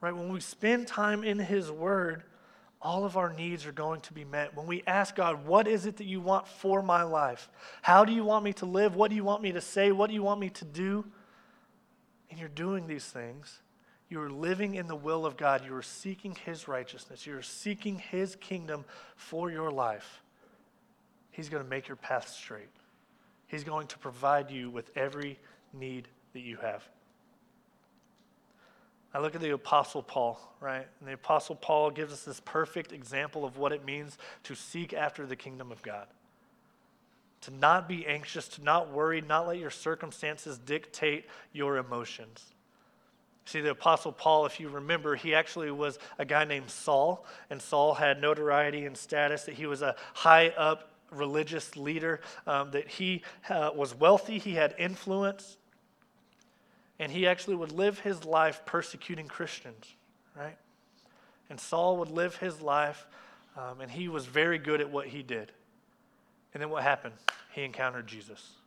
Right? 0.00 0.14
When 0.14 0.32
we 0.32 0.40
spend 0.40 0.86
time 0.86 1.24
in 1.24 1.38
his 1.40 1.70
word, 1.70 2.22
all 2.80 3.04
of 3.04 3.16
our 3.16 3.32
needs 3.32 3.66
are 3.66 3.72
going 3.72 4.00
to 4.02 4.12
be 4.12 4.24
met. 4.24 4.56
When 4.56 4.66
we 4.66 4.84
ask 4.86 5.16
God, 5.16 5.44
what 5.44 5.66
is 5.66 5.84
it 5.84 5.96
that 5.96 6.04
you 6.04 6.20
want 6.20 6.46
for 6.46 6.80
my 6.80 7.02
life? 7.02 7.50
How 7.82 8.04
do 8.04 8.12
you 8.12 8.22
want 8.24 8.44
me 8.44 8.52
to 8.54 8.66
live? 8.66 8.94
What 8.94 9.10
do 9.10 9.16
you 9.16 9.24
want 9.24 9.42
me 9.42 9.50
to 9.50 9.60
say? 9.60 9.90
What 9.90 10.06
do 10.06 10.14
you 10.14 10.22
want 10.22 10.38
me 10.38 10.50
to 10.50 10.64
do? 10.64 11.04
And 12.30 12.38
you're 12.38 12.48
doing 12.48 12.86
these 12.86 13.04
things 13.04 13.58
you 14.08 14.20
are 14.22 14.30
living 14.30 14.74
in 14.74 14.86
the 14.86 14.96
will 14.96 15.26
of 15.26 15.36
God. 15.36 15.64
You 15.64 15.74
are 15.74 15.82
seeking 15.82 16.34
His 16.46 16.66
righteousness. 16.66 17.26
You 17.26 17.36
are 17.36 17.42
seeking 17.42 17.98
His 17.98 18.36
kingdom 18.36 18.84
for 19.16 19.50
your 19.50 19.70
life. 19.70 20.22
He's 21.30 21.48
going 21.48 21.62
to 21.62 21.68
make 21.68 21.88
your 21.88 21.96
path 21.96 22.28
straight. 22.28 22.70
He's 23.46 23.64
going 23.64 23.86
to 23.88 23.98
provide 23.98 24.50
you 24.50 24.70
with 24.70 24.90
every 24.96 25.38
need 25.72 26.08
that 26.32 26.40
you 26.40 26.56
have. 26.56 26.82
I 29.12 29.20
look 29.20 29.34
at 29.34 29.40
the 29.40 29.50
Apostle 29.50 30.02
Paul, 30.02 30.38
right? 30.60 30.86
And 31.00 31.08
the 31.08 31.14
Apostle 31.14 31.56
Paul 31.56 31.90
gives 31.90 32.12
us 32.12 32.24
this 32.24 32.40
perfect 32.40 32.92
example 32.92 33.44
of 33.44 33.56
what 33.56 33.72
it 33.72 33.84
means 33.84 34.18
to 34.44 34.54
seek 34.54 34.92
after 34.92 35.26
the 35.26 35.36
kingdom 35.36 35.72
of 35.72 35.82
God. 35.82 36.06
To 37.42 37.50
not 37.52 37.88
be 37.88 38.06
anxious, 38.06 38.48
to 38.48 38.64
not 38.64 38.90
worry, 38.90 39.20
not 39.20 39.46
let 39.46 39.58
your 39.58 39.70
circumstances 39.70 40.58
dictate 40.58 41.26
your 41.52 41.76
emotions. 41.76 42.52
See, 43.48 43.62
the 43.62 43.70
Apostle 43.70 44.12
Paul, 44.12 44.44
if 44.44 44.60
you 44.60 44.68
remember, 44.68 45.16
he 45.16 45.34
actually 45.34 45.70
was 45.70 45.98
a 46.18 46.26
guy 46.26 46.44
named 46.44 46.68
Saul, 46.68 47.24
and 47.48 47.62
Saul 47.62 47.94
had 47.94 48.20
notoriety 48.20 48.84
and 48.84 48.94
status 48.94 49.44
that 49.44 49.54
he 49.54 49.64
was 49.64 49.80
a 49.80 49.96
high 50.12 50.48
up 50.50 50.90
religious 51.10 51.74
leader, 51.74 52.20
um, 52.46 52.72
that 52.72 52.86
he 52.86 53.22
uh, 53.48 53.70
was 53.74 53.94
wealthy, 53.94 54.36
he 54.36 54.52
had 54.52 54.74
influence, 54.76 55.56
and 56.98 57.10
he 57.10 57.26
actually 57.26 57.56
would 57.56 57.72
live 57.72 58.00
his 58.00 58.26
life 58.26 58.66
persecuting 58.66 59.28
Christians, 59.28 59.94
right? 60.36 60.58
And 61.48 61.58
Saul 61.58 61.96
would 61.96 62.10
live 62.10 62.36
his 62.36 62.60
life, 62.60 63.06
um, 63.56 63.80
and 63.80 63.90
he 63.90 64.08
was 64.08 64.26
very 64.26 64.58
good 64.58 64.82
at 64.82 64.90
what 64.90 65.06
he 65.06 65.22
did. 65.22 65.52
And 66.52 66.62
then 66.62 66.68
what 66.68 66.82
happened? 66.82 67.14
He 67.54 67.64
encountered 67.64 68.06
Jesus. 68.06 68.57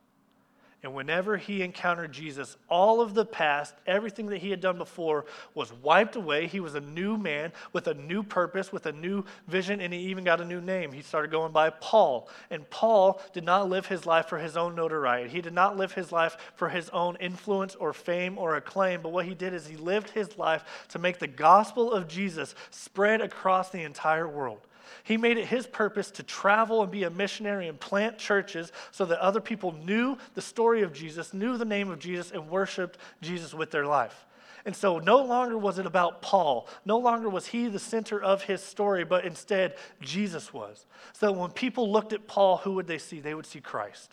And 0.84 0.96
whenever 0.96 1.38
he 1.38 1.62
encountered 1.62 2.12
Jesus, 2.12 2.58
all 2.68 3.02
of 3.02 3.14
the 3.14 3.26
past, 3.26 3.76
everything 3.86 4.26
that 4.28 4.40
he 4.40 4.50
had 4.50 4.62
done 4.62 4.80
before 4.80 5.26
was 5.54 5.72
wiped 5.72 6.16
away. 6.16 6.48
He 6.48 6.60
was 6.60 6.74
a 6.74 6.82
new 6.82 7.18
man 7.18 7.52
with 7.72 7.86
a 7.86 7.94
new 7.94 8.24
purpose, 8.24 8.72
with 8.72 8.88
a 8.88 8.92
new 8.92 9.24
vision, 9.48 9.80
and 9.80 9.94
he 9.94 10.00
even 10.00 10.24
got 10.24 10.42
a 10.42 10.46
new 10.46 10.60
name. 10.60 10.92
He 10.92 11.04
started 11.04 11.30
going 11.30 11.52
by 11.52 11.70
Paul. 11.70 12.30
And 12.50 12.68
Paul 12.72 13.22
did 13.32 13.44
not 13.44 13.70
live 13.70 13.86
his 13.86 14.08
life 14.08 14.26
for 14.26 14.40
his 14.40 14.58
own 14.58 14.74
notoriety, 14.74 15.30
he 15.30 15.42
did 15.42 15.54
not 15.54 15.78
live 15.78 15.94
his 15.94 16.12
life 16.12 16.36
for 16.56 16.70
his 16.70 16.90
own 16.90 17.16
influence 17.18 17.76
or 17.76 17.94
fame 17.94 18.40
or 18.40 18.56
acclaim. 18.56 19.02
But 19.04 19.12
what 19.12 19.28
he 19.28 19.36
did 19.36 19.54
is 19.54 19.68
he 19.68 19.78
lived 19.78 20.10
his 20.10 20.36
life 20.40 20.88
to 20.90 21.00
make 21.00 21.20
the 21.20 21.28
gospel 21.28 21.92
of 21.92 22.08
Jesus 22.08 22.56
spread 22.72 23.22
across 23.22 23.70
the 23.70 23.84
entire 23.84 24.28
world. 24.28 24.66
He 25.04 25.18
made 25.18 25.38
it 25.38 25.46
his 25.46 25.68
purpose 25.68 26.12
to 26.12 26.24
travel 26.24 26.82
and 26.82 26.92
be 26.92 27.04
a 27.04 27.10
missionary 27.10 27.68
and 27.68 27.80
plant 27.80 28.18
churches 28.18 28.72
so 28.92 29.06
that 29.06 29.20
other 29.20 29.42
people 29.42 29.72
knew 29.72 30.18
the 30.34 30.42
story 30.42 30.82
of 30.82 30.94
Jesus, 30.94 31.34
knew 31.34 31.58
the 31.58 31.66
name 31.66 31.90
of 31.90 32.00
Jesus, 32.00 32.32
and 32.32 32.50
worshiped 32.50 32.98
Jesus 33.22 33.54
with 33.54 33.72
their 33.72 33.86
life. 33.86 34.26
And 34.66 34.76
so 34.76 35.00
no 35.00 35.24
longer 35.24 35.58
was 35.58 35.80
it 35.80 35.86
about 35.86 36.22
Paul. 36.22 36.68
No 36.86 36.98
longer 36.98 37.30
was 37.30 37.48
he 37.48 37.68
the 37.68 37.80
center 37.80 38.22
of 38.22 38.44
his 38.44 38.62
story, 38.62 39.04
but 39.04 39.26
instead 39.26 39.76
Jesus 40.02 40.54
was. 40.54 40.86
So 41.14 41.32
when 41.32 41.52
people 41.52 41.92
looked 41.92 42.14
at 42.14 42.28
Paul, 42.28 42.58
who 42.58 42.74
would 42.74 42.88
they 42.88 43.00
see? 43.00 43.20
They 43.20 43.34
would 43.34 43.48
see 43.48 43.62
Christ. 43.62 44.12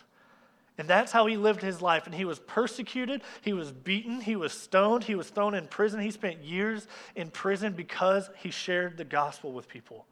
And 0.79 0.87
that's 0.87 1.11
how 1.11 1.27
he 1.27 1.37
lived 1.37 1.61
his 1.61 1.83
life. 1.83 2.07
And 2.07 2.15
he 2.15 2.25
was 2.25 2.39
persecuted, 2.39 3.23
he 3.43 3.53
was 3.53 3.73
beaten, 3.73 4.21
he 4.21 4.37
was 4.37 4.53
stoned, 4.53 5.05
he 5.05 5.17
was 5.17 5.29
thrown 5.29 5.55
in 5.55 5.67
prison. 5.67 6.01
He 6.01 6.13
spent 6.13 6.43
years 6.43 6.87
in 7.17 7.31
prison 7.31 7.73
because 7.73 8.31
he 8.37 8.51
shared 8.51 8.97
the 8.97 9.05
gospel 9.05 9.53
with 9.53 9.69
people. 9.69 10.07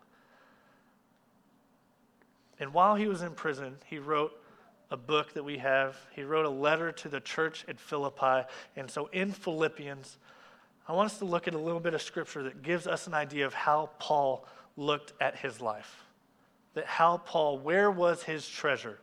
And 2.58 2.72
while 2.72 2.94
he 2.94 3.06
was 3.06 3.22
in 3.22 3.32
prison, 3.32 3.76
he 3.86 3.98
wrote 3.98 4.32
a 4.90 4.96
book 4.96 5.34
that 5.34 5.44
we 5.44 5.58
have. 5.58 5.96
He 6.14 6.22
wrote 6.22 6.46
a 6.46 6.50
letter 6.50 6.92
to 6.92 7.08
the 7.08 7.20
church 7.20 7.64
at 7.68 7.78
Philippi. 7.78 8.48
And 8.76 8.90
so 8.90 9.08
in 9.12 9.32
Philippians, 9.32 10.18
I 10.88 10.92
want 10.92 11.10
us 11.10 11.18
to 11.18 11.24
look 11.24 11.48
at 11.48 11.54
a 11.54 11.58
little 11.58 11.80
bit 11.80 11.94
of 11.94 12.02
scripture 12.02 12.44
that 12.44 12.62
gives 12.62 12.86
us 12.86 13.06
an 13.06 13.14
idea 13.14 13.46
of 13.46 13.54
how 13.54 13.90
Paul 13.98 14.46
looked 14.76 15.12
at 15.20 15.36
his 15.36 15.60
life. 15.60 16.04
That 16.74 16.86
how 16.86 17.18
Paul, 17.18 17.58
where 17.58 17.90
was 17.90 18.22
his 18.22 18.48
treasure? 18.48 18.98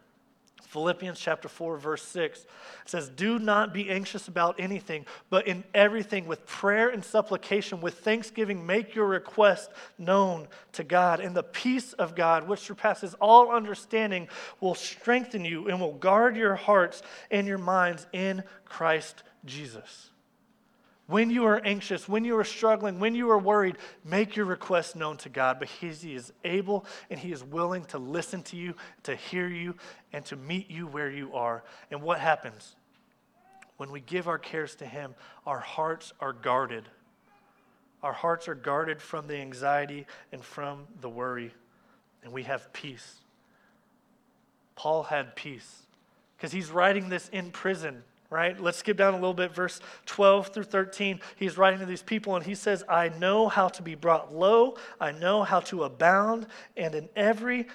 Philippians 0.67 1.19
chapter 1.19 1.47
4, 1.47 1.77
verse 1.77 2.03
6 2.03 2.45
says, 2.85 3.09
Do 3.09 3.39
not 3.39 3.73
be 3.73 3.89
anxious 3.89 4.27
about 4.27 4.59
anything, 4.59 5.05
but 5.29 5.47
in 5.47 5.63
everything, 5.73 6.25
with 6.25 6.45
prayer 6.45 6.89
and 6.89 7.03
supplication, 7.03 7.81
with 7.81 7.99
thanksgiving, 7.99 8.65
make 8.65 8.95
your 8.95 9.07
request 9.07 9.71
known 9.97 10.47
to 10.73 10.83
God. 10.83 11.19
And 11.19 11.35
the 11.35 11.43
peace 11.43 11.93
of 11.93 12.15
God, 12.15 12.47
which 12.47 12.61
surpasses 12.61 13.13
all 13.15 13.51
understanding, 13.51 14.27
will 14.61 14.75
strengthen 14.75 15.45
you 15.45 15.67
and 15.67 15.79
will 15.79 15.93
guard 15.93 16.35
your 16.35 16.55
hearts 16.55 17.03
and 17.29 17.47
your 17.47 17.57
minds 17.57 18.07
in 18.13 18.43
Christ 18.65 19.23
Jesus. 19.45 20.09
When 21.07 21.29
you 21.29 21.45
are 21.45 21.59
anxious, 21.65 22.07
when 22.07 22.23
you 22.23 22.37
are 22.37 22.45
struggling, 22.45 22.99
when 22.99 23.13
you 23.13 23.29
are 23.29 23.37
worried, 23.37 23.77
make 24.05 24.35
your 24.35 24.45
request 24.45 24.95
known 24.95 25.17
to 25.17 25.29
God 25.29 25.59
because 25.59 26.01
He 26.01 26.15
is 26.15 26.31
able 26.45 26.85
and 27.09 27.19
He 27.19 27.31
is 27.33 27.43
willing 27.43 27.83
to 27.85 27.97
listen 27.97 28.41
to 28.43 28.55
you, 28.55 28.75
to 29.03 29.15
hear 29.15 29.47
you, 29.47 29.75
and 30.13 30.23
to 30.25 30.37
meet 30.37 30.71
you 30.71 30.87
where 30.87 31.11
you 31.11 31.33
are. 31.33 31.63
And 31.91 32.01
what 32.01 32.19
happens? 32.19 32.75
When 33.77 33.91
we 33.91 33.99
give 33.99 34.29
our 34.29 34.37
cares 34.37 34.75
to 34.75 34.85
Him, 34.85 35.13
our 35.45 35.59
hearts 35.59 36.13
are 36.21 36.31
guarded. 36.31 36.87
Our 38.01 38.13
hearts 38.13 38.47
are 38.47 38.55
guarded 38.55 39.01
from 39.01 39.27
the 39.27 39.37
anxiety 39.37 40.05
and 40.31 40.43
from 40.43 40.87
the 41.01 41.09
worry, 41.09 41.53
and 42.23 42.31
we 42.31 42.43
have 42.43 42.71
peace. 42.71 43.15
Paul 44.75 45.03
had 45.03 45.35
peace 45.35 45.83
because 46.35 46.51
he's 46.51 46.71
writing 46.71 47.09
this 47.09 47.29
in 47.29 47.51
prison 47.51 48.03
right? 48.33 48.59
Let's 48.59 48.79
skip 48.79 48.97
down 48.97 49.13
a 49.13 49.17
little 49.17 49.33
bit, 49.33 49.53
verse 49.53 49.79
12 50.07 50.47
through 50.47 50.63
13. 50.63 51.21
He's 51.37 51.57
writing 51.57 51.79
to 51.79 51.85
these 51.85 52.01
people 52.01 52.35
and 52.35 52.45
he 52.45 52.55
says, 52.55 52.83
I 52.89 53.09
know 53.09 53.47
how 53.47 53.67
to 53.69 53.81
be 53.81 53.95
brought 53.95 54.33
low, 54.33 54.75
I 54.99 55.11
know 55.11 55.43
how 55.43 55.59
to 55.61 55.83
abound, 55.83 56.47
and 56.75 56.95
in 56.95 57.09
every 57.15 57.67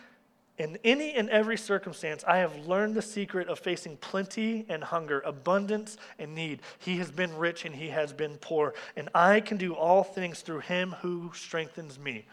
in 0.59 0.77
any 0.83 1.14
and 1.14 1.31
every 1.31 1.57
circumstance, 1.57 2.25
I 2.27 2.38
have 2.38 2.66
learned 2.66 2.97
the 2.97 3.03
secret 3.03 3.49
of 3.49 3.61
facing 3.61 3.97
plenty 3.99 4.66
and 4.68 4.83
hunger, 4.83 5.21
abundance 5.21 5.97
and 6.18 6.35
need. 6.35 6.62
He 6.81 6.97
has 6.97 7.12
been 7.12 7.37
rich 7.37 7.64
and 7.64 7.73
he 7.73 7.90
has 7.90 8.12
been 8.12 8.37
poor, 8.38 8.75
and 8.97 9.09
I 9.14 9.38
can 9.38 9.57
do 9.57 9.75
all 9.75 10.03
things 10.03 10.40
through 10.40 10.61
him 10.61 10.97
who 11.01 11.31
strengthens 11.33 11.97
me. 11.99 12.27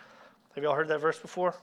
Have 0.55 0.63
y'all 0.63 0.73
heard 0.73 0.88
that 0.88 1.01
verse 1.01 1.19
before? 1.19 1.53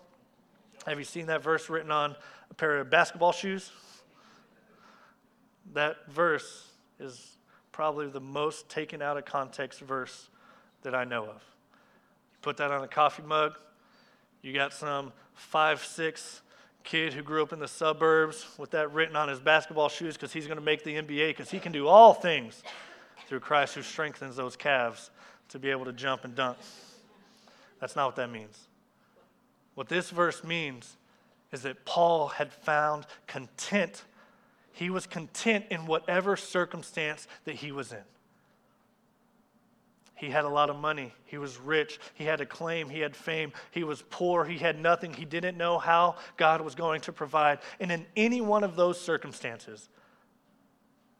Have 0.87 0.99
you 0.99 1.05
seen 1.05 1.27
that 1.27 1.43
verse 1.43 1.69
written 1.69 1.91
on 1.91 2.15
a 2.51 2.55
pair 2.55 2.79
of 2.79 2.91
basketball 2.91 3.33
shoes? 3.33 3.73
That 5.75 6.09
verse 6.09 6.69
is 7.01 7.37
probably 7.73 8.09
the 8.09 8.21
most 8.21 8.69
taken 8.69 9.01
out 9.01 9.17
of 9.17 9.25
context 9.25 9.81
verse 9.81 10.29
that 10.83 10.95
I 10.95 11.05
know 11.05 11.23
of. 11.23 11.29
You 11.37 12.39
put 12.43 12.57
that 12.59 12.71
on 12.71 12.83
a 12.85 12.89
coffee 12.89 13.23
mug, 13.23 13.55
you 14.43 14.53
got 14.53 14.73
some 14.73 15.13
five, 15.35 15.85
six 15.85 16.43
kid 16.85 17.13
who 17.13 17.23
grew 17.23 17.43
up 17.43 17.53
in 17.53 17.59
the 17.59 17.69
suburbs 17.69 18.47
with 18.59 18.71
that 18.73 18.93
written 18.93 19.17
on 19.17 19.29
his 19.29 19.39
basketball 19.39 19.89
shoes 19.89 20.15
because 20.15 20.33
he's 20.33 20.47
going 20.47 20.59
to 20.59 20.65
make 20.65 20.83
the 20.85 20.95
NBA 20.95 21.29
because 21.29 21.51
he 21.51 21.61
can 21.61 21.73
do 21.73 21.87
all 21.87 22.13
things 22.13 22.63
through 23.29 23.41
Christ 23.41 23.75
who 23.75 23.83
strengthens 23.83 24.37
those 24.37 24.57
calves 24.57 25.11
to 25.51 25.59
be 25.59 25.71
able 25.71 25.85
to 25.85 25.93
jump 25.93 26.25
and 26.25 26.35
dunk. 26.35 26.59
That's 27.81 27.97
not 27.97 28.07
what 28.07 28.17
that 28.17 28.31
means. 28.31 28.69
What 29.75 29.89
this 29.89 30.11
verse 30.11 30.45
means 30.45 30.97
is 31.53 31.63
that 31.63 31.85
Paul 31.85 32.29
had 32.29 32.53
found 32.53 33.07
content 33.27 34.05
he 34.73 34.91
was 34.91 35.07
content 35.07 35.67
in 35.71 35.87
whatever 35.87 36.37
circumstance 36.37 37.29
that 37.45 37.57
he 37.57 37.73
was 37.73 37.93
in. 37.93 38.05
He 40.15 40.31
had 40.31 40.45
a 40.45 40.49
lot 40.49 40.71
of 40.71 40.77
money. 40.77 41.13
He 41.25 41.37
was 41.37 41.59
rich. 41.59 41.99
He 42.15 42.25
had 42.25 42.41
acclaim. 42.41 42.89
He 42.89 43.01
had 43.01 43.17
fame. 43.17 43.53
He 43.73 43.83
was 43.83 44.05
poor. 44.09 44.45
He 44.45 44.57
had 44.57 44.79
nothing. 44.79 45.13
He 45.13 45.25
didn't 45.25 45.59
know 45.59 45.79
how 45.79 46.15
God 46.37 46.61
was 46.61 46.77
going 46.77 47.01
to 47.03 47.13
provide. 47.13 47.59
And 47.81 47.91
in 47.91 48.07
any 48.17 48.41
one 48.41 48.63
of 48.63 48.77
those 48.77 49.01
circumstances, 49.01 49.89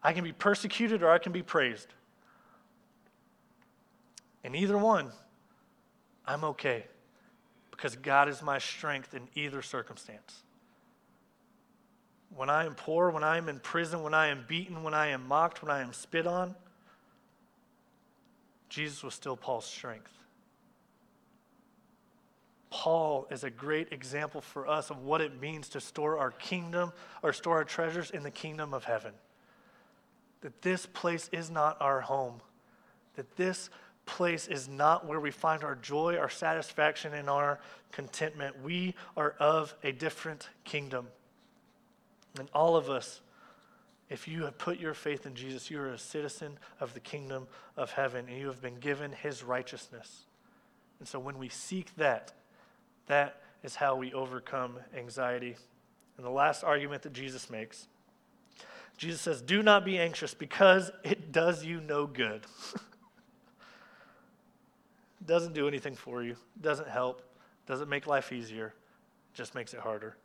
I 0.01 0.13
can 0.13 0.23
be 0.23 0.31
persecuted 0.31 1.03
or 1.03 1.09
I 1.09 1.17
can 1.17 1.33
be 1.33 1.43
praised. 1.43 1.87
In 4.43 4.55
either 4.55 4.77
one, 4.77 5.11
I'm 6.25 6.43
okay 6.45 6.85
because 7.71 7.97
God 7.97 8.29
is 8.29 8.41
my 8.41 8.57
strength 8.57 9.13
in 9.13 9.27
either 9.35 9.61
circumstance. 9.61 10.43
When 12.35 12.49
I 12.49 12.65
am 12.65 12.75
poor, 12.75 13.11
when 13.11 13.23
I 13.23 13.37
am 13.37 13.47
in 13.47 13.59
prison, 13.59 14.01
when 14.01 14.13
I 14.13 14.27
am 14.27 14.45
beaten, 14.47 14.83
when 14.83 14.93
I 14.93 15.07
am 15.07 15.27
mocked, 15.27 15.61
when 15.61 15.71
I 15.71 15.81
am 15.81 15.93
spit 15.93 16.25
on, 16.25 16.55
Jesus 18.69 19.03
was 19.03 19.13
still 19.13 19.37
Paul's 19.37 19.65
strength. 19.65 20.11
Paul 22.71 23.27
is 23.29 23.43
a 23.43 23.51
great 23.51 23.93
example 23.93 24.41
for 24.41 24.67
us 24.67 24.89
of 24.89 25.03
what 25.03 25.21
it 25.21 25.39
means 25.39 25.69
to 25.69 25.79
store 25.79 26.17
our 26.17 26.31
kingdom 26.31 26.91
or 27.21 27.31
store 27.31 27.57
our 27.57 27.63
treasures 27.63 28.09
in 28.09 28.23
the 28.23 28.31
kingdom 28.31 28.73
of 28.73 28.83
heaven. 28.83 29.13
That 30.41 30.63
this 30.63 30.87
place 30.87 31.29
is 31.31 31.51
not 31.51 31.77
our 31.79 32.01
home, 32.01 32.41
that 33.15 33.35
this 33.35 33.69
place 34.07 34.47
is 34.47 34.67
not 34.67 35.05
where 35.05 35.19
we 35.19 35.29
find 35.29 35.63
our 35.63 35.75
joy, 35.75 36.17
our 36.17 36.29
satisfaction, 36.29 37.13
and 37.13 37.29
our 37.29 37.59
contentment. 37.91 38.63
We 38.63 38.95
are 39.15 39.35
of 39.39 39.75
a 39.83 39.91
different 39.91 40.49
kingdom. 40.63 41.07
And 42.37 42.49
all 42.53 42.75
of 42.75 42.89
us 42.89 43.21
if 44.09 44.27
you 44.27 44.43
have 44.43 44.59
put 44.59 44.79
your 44.79 44.93
faith 44.93 45.25
in 45.25 45.33
Jesus, 45.33 45.71
you 45.71 45.79
are 45.79 45.89
a 45.89 45.97
citizen 45.97 46.59
of 46.79 46.93
the 46.93 46.99
kingdom 46.99 47.47
of 47.75 47.91
heaven 47.91 48.25
and 48.29 48.37
you 48.37 48.45
have 48.45 48.61
been 48.61 48.75
given 48.75 49.11
his 49.11 49.43
righteousness. 49.43 50.25
And 50.99 51.07
so 51.07 51.17
when 51.17 51.39
we 51.39 51.49
seek 51.49 51.95
that, 51.95 52.31
that 53.07 53.41
is 53.63 53.75
how 53.75 53.95
we 53.95 54.13
overcome 54.13 54.77
anxiety. 54.95 55.55
And 56.17 56.25
the 56.25 56.29
last 56.29 56.63
argument 56.63 57.01
that 57.03 57.13
Jesus 57.13 57.49
makes 57.49 57.87
Jesus 58.95 59.21
says, 59.21 59.41
Do 59.41 59.63
not 59.63 59.83
be 59.83 59.97
anxious 59.97 60.35
because 60.35 60.91
it 61.03 61.31
does 61.31 61.65
you 61.65 61.81
no 61.81 62.05
good. 62.05 62.45
doesn't 65.25 65.53
do 65.53 65.67
anything 65.67 65.95
for 65.95 66.21
you, 66.21 66.35
doesn't 66.61 66.87
help, 66.87 67.23
doesn't 67.65 67.89
make 67.89 68.05
life 68.05 68.31
easier, 68.31 68.75
just 69.33 69.55
makes 69.55 69.73
it 69.73 69.79
harder. 69.79 70.15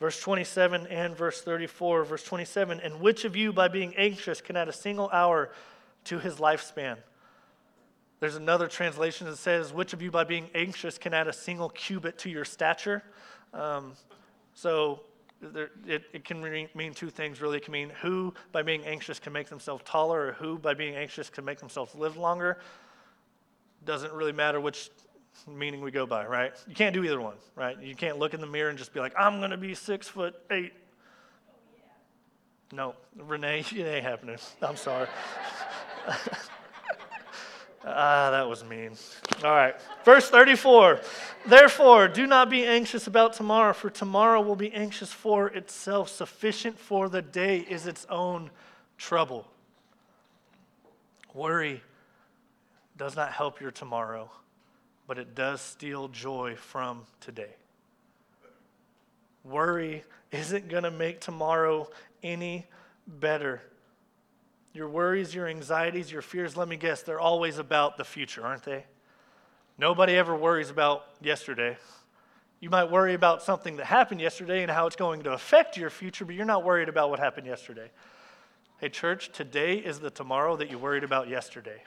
Verse 0.00 0.20
27 0.20 0.86
and 0.86 1.16
verse 1.16 1.40
34. 1.42 2.04
Verse 2.04 2.22
27 2.22 2.80
And 2.80 3.00
which 3.00 3.24
of 3.24 3.34
you, 3.34 3.52
by 3.52 3.68
being 3.68 3.94
anxious, 3.96 4.40
can 4.40 4.56
add 4.56 4.68
a 4.68 4.72
single 4.72 5.10
hour 5.10 5.50
to 6.04 6.18
his 6.18 6.36
lifespan? 6.36 6.98
There's 8.20 8.36
another 8.36 8.66
translation 8.66 9.26
that 9.28 9.36
says, 9.36 9.72
Which 9.72 9.92
of 9.92 10.02
you, 10.02 10.10
by 10.10 10.24
being 10.24 10.50
anxious, 10.54 10.98
can 10.98 11.14
add 11.14 11.28
a 11.28 11.32
single 11.32 11.68
cubit 11.70 12.18
to 12.18 12.30
your 12.30 12.44
stature? 12.44 13.02
Um, 13.52 13.92
so 14.54 15.00
there, 15.40 15.70
it, 15.86 16.02
it, 16.12 16.24
can 16.24 16.68
mean 16.74 16.94
two 16.94 17.10
things 17.10 17.40
really. 17.40 17.58
It 17.58 17.64
can 17.64 17.72
mean 17.72 17.90
who, 18.00 18.34
by 18.52 18.62
being 18.62 18.84
anxious, 18.84 19.18
can 19.18 19.32
make 19.32 19.48
themselves 19.48 19.82
taller, 19.84 20.28
or 20.28 20.32
who, 20.32 20.58
by 20.58 20.74
being 20.74 20.94
anxious, 20.94 21.30
can 21.30 21.44
make 21.44 21.58
themselves 21.58 21.94
live 21.94 22.16
longer. 22.16 22.58
Doesn't 23.84 24.12
really 24.12 24.32
matter 24.32 24.60
which 24.60 24.90
meaning 25.46 25.80
we 25.80 25.90
go 25.90 26.06
by, 26.06 26.26
right? 26.26 26.52
You 26.66 26.74
can't 26.74 26.94
do 26.94 27.04
either 27.04 27.20
one, 27.20 27.36
right? 27.54 27.80
You 27.80 27.94
can't 27.94 28.18
look 28.18 28.34
in 28.34 28.40
the 28.40 28.46
mirror 28.46 28.70
and 28.70 28.78
just 28.78 28.92
be 28.92 29.00
like, 29.00 29.14
I'm 29.18 29.38
going 29.38 29.50
to 29.50 29.56
be 29.56 29.74
six 29.74 30.08
foot 30.08 30.34
eight. 30.50 30.72
No, 32.72 32.94
Renee, 33.16 33.60
it 33.74 33.82
ain't 33.82 34.04
happening. 34.04 34.36
I'm 34.62 34.76
sorry. 34.76 35.08
ah, 37.84 38.30
that 38.30 38.48
was 38.48 38.64
mean. 38.64 38.92
All 39.44 39.50
right. 39.50 39.74
Verse 40.04 40.28
34 40.28 41.00
Therefore, 41.46 42.08
do 42.08 42.26
not 42.26 42.50
be 42.50 42.64
anxious 42.64 43.06
about 43.06 43.32
tomorrow, 43.32 43.72
for 43.72 43.90
tomorrow 43.90 44.40
will 44.40 44.56
be 44.56 44.72
anxious 44.72 45.12
for 45.12 45.48
itself. 45.48 46.08
Sufficient 46.08 46.78
for 46.78 47.08
the 47.08 47.22
day 47.22 47.58
is 47.60 47.86
its 47.86 48.06
own 48.10 48.50
trouble. 48.96 49.46
Worry 51.34 51.82
does 52.96 53.14
not 53.14 53.32
help 53.32 53.60
your 53.60 53.70
tomorrow 53.70 54.30
but 55.08 55.18
it 55.18 55.34
does 55.34 55.60
steal 55.60 56.06
joy 56.08 56.54
from 56.54 57.00
today. 57.18 57.56
Worry 59.42 60.04
isn't 60.30 60.68
going 60.68 60.82
to 60.82 60.90
make 60.90 61.20
tomorrow 61.20 61.88
any 62.22 62.66
better. 63.06 63.62
Your 64.74 64.86
worries, 64.86 65.34
your 65.34 65.48
anxieties, 65.48 66.12
your 66.12 66.20
fears, 66.20 66.58
let 66.58 66.68
me 66.68 66.76
guess, 66.76 67.02
they're 67.02 67.18
always 67.18 67.56
about 67.56 67.96
the 67.96 68.04
future, 68.04 68.44
aren't 68.44 68.64
they? 68.64 68.84
Nobody 69.78 70.14
ever 70.14 70.36
worries 70.36 70.68
about 70.68 71.06
yesterday. 71.22 71.78
You 72.60 72.68
might 72.68 72.90
worry 72.90 73.14
about 73.14 73.42
something 73.42 73.76
that 73.76 73.86
happened 73.86 74.20
yesterday 74.20 74.62
and 74.62 74.70
how 74.70 74.86
it's 74.86 74.96
going 74.96 75.22
to 75.22 75.32
affect 75.32 75.78
your 75.78 75.88
future, 75.88 76.26
but 76.26 76.34
you're 76.34 76.44
not 76.44 76.64
worried 76.64 76.90
about 76.90 77.08
what 77.08 77.18
happened 77.18 77.46
yesterday. 77.46 77.90
Hey, 78.78 78.90
church, 78.90 79.32
today 79.32 79.78
is 79.78 80.00
the 80.00 80.10
tomorrow 80.10 80.56
that 80.56 80.70
you 80.70 80.78
worried 80.78 81.04
about 81.04 81.28
yesterday. 81.28 81.82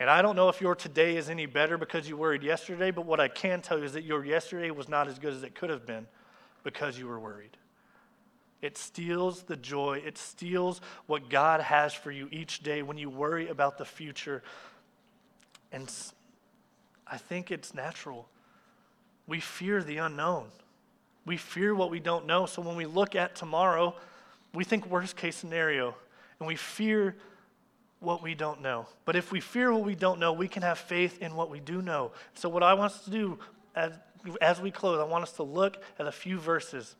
And 0.00 0.08
I 0.08 0.22
don't 0.22 0.34
know 0.34 0.48
if 0.48 0.62
your 0.62 0.74
today 0.74 1.16
is 1.16 1.28
any 1.28 1.44
better 1.44 1.76
because 1.76 2.08
you 2.08 2.16
worried 2.16 2.42
yesterday, 2.42 2.90
but 2.90 3.04
what 3.04 3.20
I 3.20 3.28
can 3.28 3.60
tell 3.60 3.78
you 3.78 3.84
is 3.84 3.92
that 3.92 4.02
your 4.02 4.24
yesterday 4.24 4.70
was 4.70 4.88
not 4.88 5.06
as 5.06 5.18
good 5.18 5.34
as 5.34 5.42
it 5.42 5.54
could 5.54 5.68
have 5.68 5.84
been 5.84 6.06
because 6.64 6.98
you 6.98 7.06
were 7.06 7.20
worried. 7.20 7.58
It 8.62 8.78
steals 8.78 9.42
the 9.42 9.56
joy, 9.56 10.02
it 10.04 10.16
steals 10.16 10.80
what 11.06 11.28
God 11.28 11.60
has 11.60 11.92
for 11.92 12.10
you 12.10 12.28
each 12.32 12.62
day 12.62 12.82
when 12.82 12.96
you 12.96 13.10
worry 13.10 13.48
about 13.48 13.76
the 13.76 13.84
future. 13.84 14.42
And 15.70 15.92
I 17.06 17.18
think 17.18 17.50
it's 17.50 17.74
natural. 17.74 18.26
We 19.26 19.38
fear 19.38 19.82
the 19.82 19.98
unknown. 19.98 20.46
We 21.26 21.36
fear 21.36 21.74
what 21.74 21.90
we 21.90 22.00
don't 22.00 22.26
know. 22.26 22.46
So 22.46 22.62
when 22.62 22.74
we 22.74 22.86
look 22.86 23.14
at 23.14 23.34
tomorrow, 23.34 23.94
we 24.54 24.64
think 24.64 24.86
worst 24.86 25.16
case 25.16 25.36
scenario 25.36 25.94
and 26.38 26.46
we 26.46 26.56
fear 26.56 27.16
what 28.00 28.22
we 28.22 28.34
don't 28.34 28.62
know. 28.62 28.86
But 29.04 29.14
if 29.14 29.30
we 29.30 29.40
fear 29.40 29.72
what 29.72 29.84
we 29.84 29.94
don't 29.94 30.18
know, 30.18 30.32
we 30.32 30.48
can 30.48 30.62
have 30.62 30.78
faith 30.78 31.20
in 31.22 31.34
what 31.36 31.50
we 31.50 31.60
do 31.60 31.80
know. 31.82 32.12
So, 32.34 32.48
what 32.48 32.62
I 32.62 32.74
want 32.74 32.92
us 32.92 33.04
to 33.04 33.10
do 33.10 33.38
as, 33.76 33.92
as 34.40 34.60
we 34.60 34.70
close, 34.70 34.98
I 34.98 35.04
want 35.04 35.22
us 35.22 35.32
to 35.32 35.42
look 35.42 35.82
at 35.98 36.06
a 36.06 36.12
few 36.12 36.38
verses, 36.38 36.96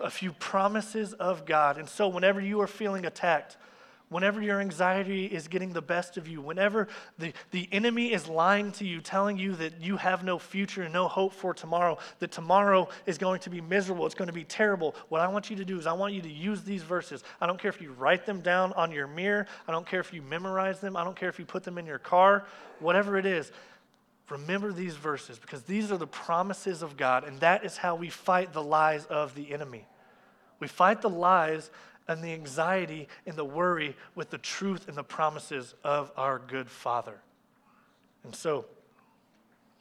a 0.00 0.10
few 0.10 0.32
promises 0.32 1.12
of 1.12 1.44
God. 1.46 1.78
And 1.78 1.88
so, 1.88 2.08
whenever 2.08 2.40
you 2.40 2.60
are 2.62 2.66
feeling 2.66 3.04
attacked, 3.04 3.56
whenever 4.14 4.40
your 4.40 4.60
anxiety 4.60 5.26
is 5.26 5.48
getting 5.48 5.72
the 5.72 5.82
best 5.82 6.16
of 6.16 6.28
you, 6.28 6.40
whenever 6.40 6.86
the, 7.18 7.32
the 7.50 7.68
enemy 7.72 8.12
is 8.12 8.28
lying 8.28 8.70
to 8.70 8.86
you, 8.86 9.00
telling 9.00 9.36
you 9.36 9.56
that 9.56 9.80
you 9.80 9.96
have 9.96 10.22
no 10.22 10.38
future 10.38 10.82
and 10.82 10.92
no 10.92 11.08
hope 11.08 11.32
for 11.32 11.52
tomorrow, 11.52 11.98
that 12.20 12.30
tomorrow 12.30 12.88
is 13.06 13.18
going 13.18 13.40
to 13.40 13.50
be 13.50 13.60
miserable, 13.60 14.06
it's 14.06 14.14
going 14.14 14.28
to 14.28 14.32
be 14.32 14.44
terrible, 14.44 14.94
what 15.08 15.20
I 15.20 15.26
want 15.26 15.50
you 15.50 15.56
to 15.56 15.64
do 15.64 15.80
is 15.80 15.88
I 15.88 15.94
want 15.94 16.14
you 16.14 16.22
to 16.22 16.30
use 16.30 16.62
these 16.62 16.84
verses. 16.84 17.24
I 17.40 17.48
don't 17.48 17.60
care 17.60 17.70
if 17.70 17.82
you 17.82 17.90
write 17.90 18.24
them 18.24 18.40
down 18.40 18.72
on 18.74 18.92
your 18.92 19.08
mirror, 19.08 19.48
I 19.66 19.72
don't 19.72 19.84
care 19.84 19.98
if 19.98 20.12
you 20.12 20.22
memorize 20.22 20.78
them, 20.78 20.96
I 20.96 21.02
don't 21.02 21.16
care 21.16 21.28
if 21.28 21.40
you 21.40 21.44
put 21.44 21.64
them 21.64 21.76
in 21.76 21.84
your 21.84 21.98
car, 21.98 22.46
whatever 22.78 23.18
it 23.18 23.26
is. 23.26 23.50
Remember 24.30 24.72
these 24.72 24.94
verses 24.94 25.40
because 25.40 25.62
these 25.62 25.90
are 25.90 25.98
the 25.98 26.06
promises 26.06 26.82
of 26.82 26.96
God, 26.96 27.24
and 27.24 27.40
that 27.40 27.64
is 27.64 27.78
how 27.78 27.96
we 27.96 28.10
fight 28.10 28.52
the 28.52 28.62
lies 28.62 29.06
of 29.06 29.34
the 29.34 29.52
enemy. 29.52 29.88
We 30.60 30.68
fight 30.68 31.02
the 31.02 31.10
lies 31.10 31.72
and 32.06 32.22
the 32.22 32.32
anxiety 32.32 33.08
and 33.26 33.36
the 33.36 33.44
worry 33.44 33.96
with 34.14 34.30
the 34.30 34.38
truth 34.38 34.88
and 34.88 34.96
the 34.96 35.04
promises 35.04 35.74
of 35.82 36.12
our 36.16 36.38
good 36.38 36.68
Father. 36.68 37.20
And 38.24 38.34
so, 38.34 38.66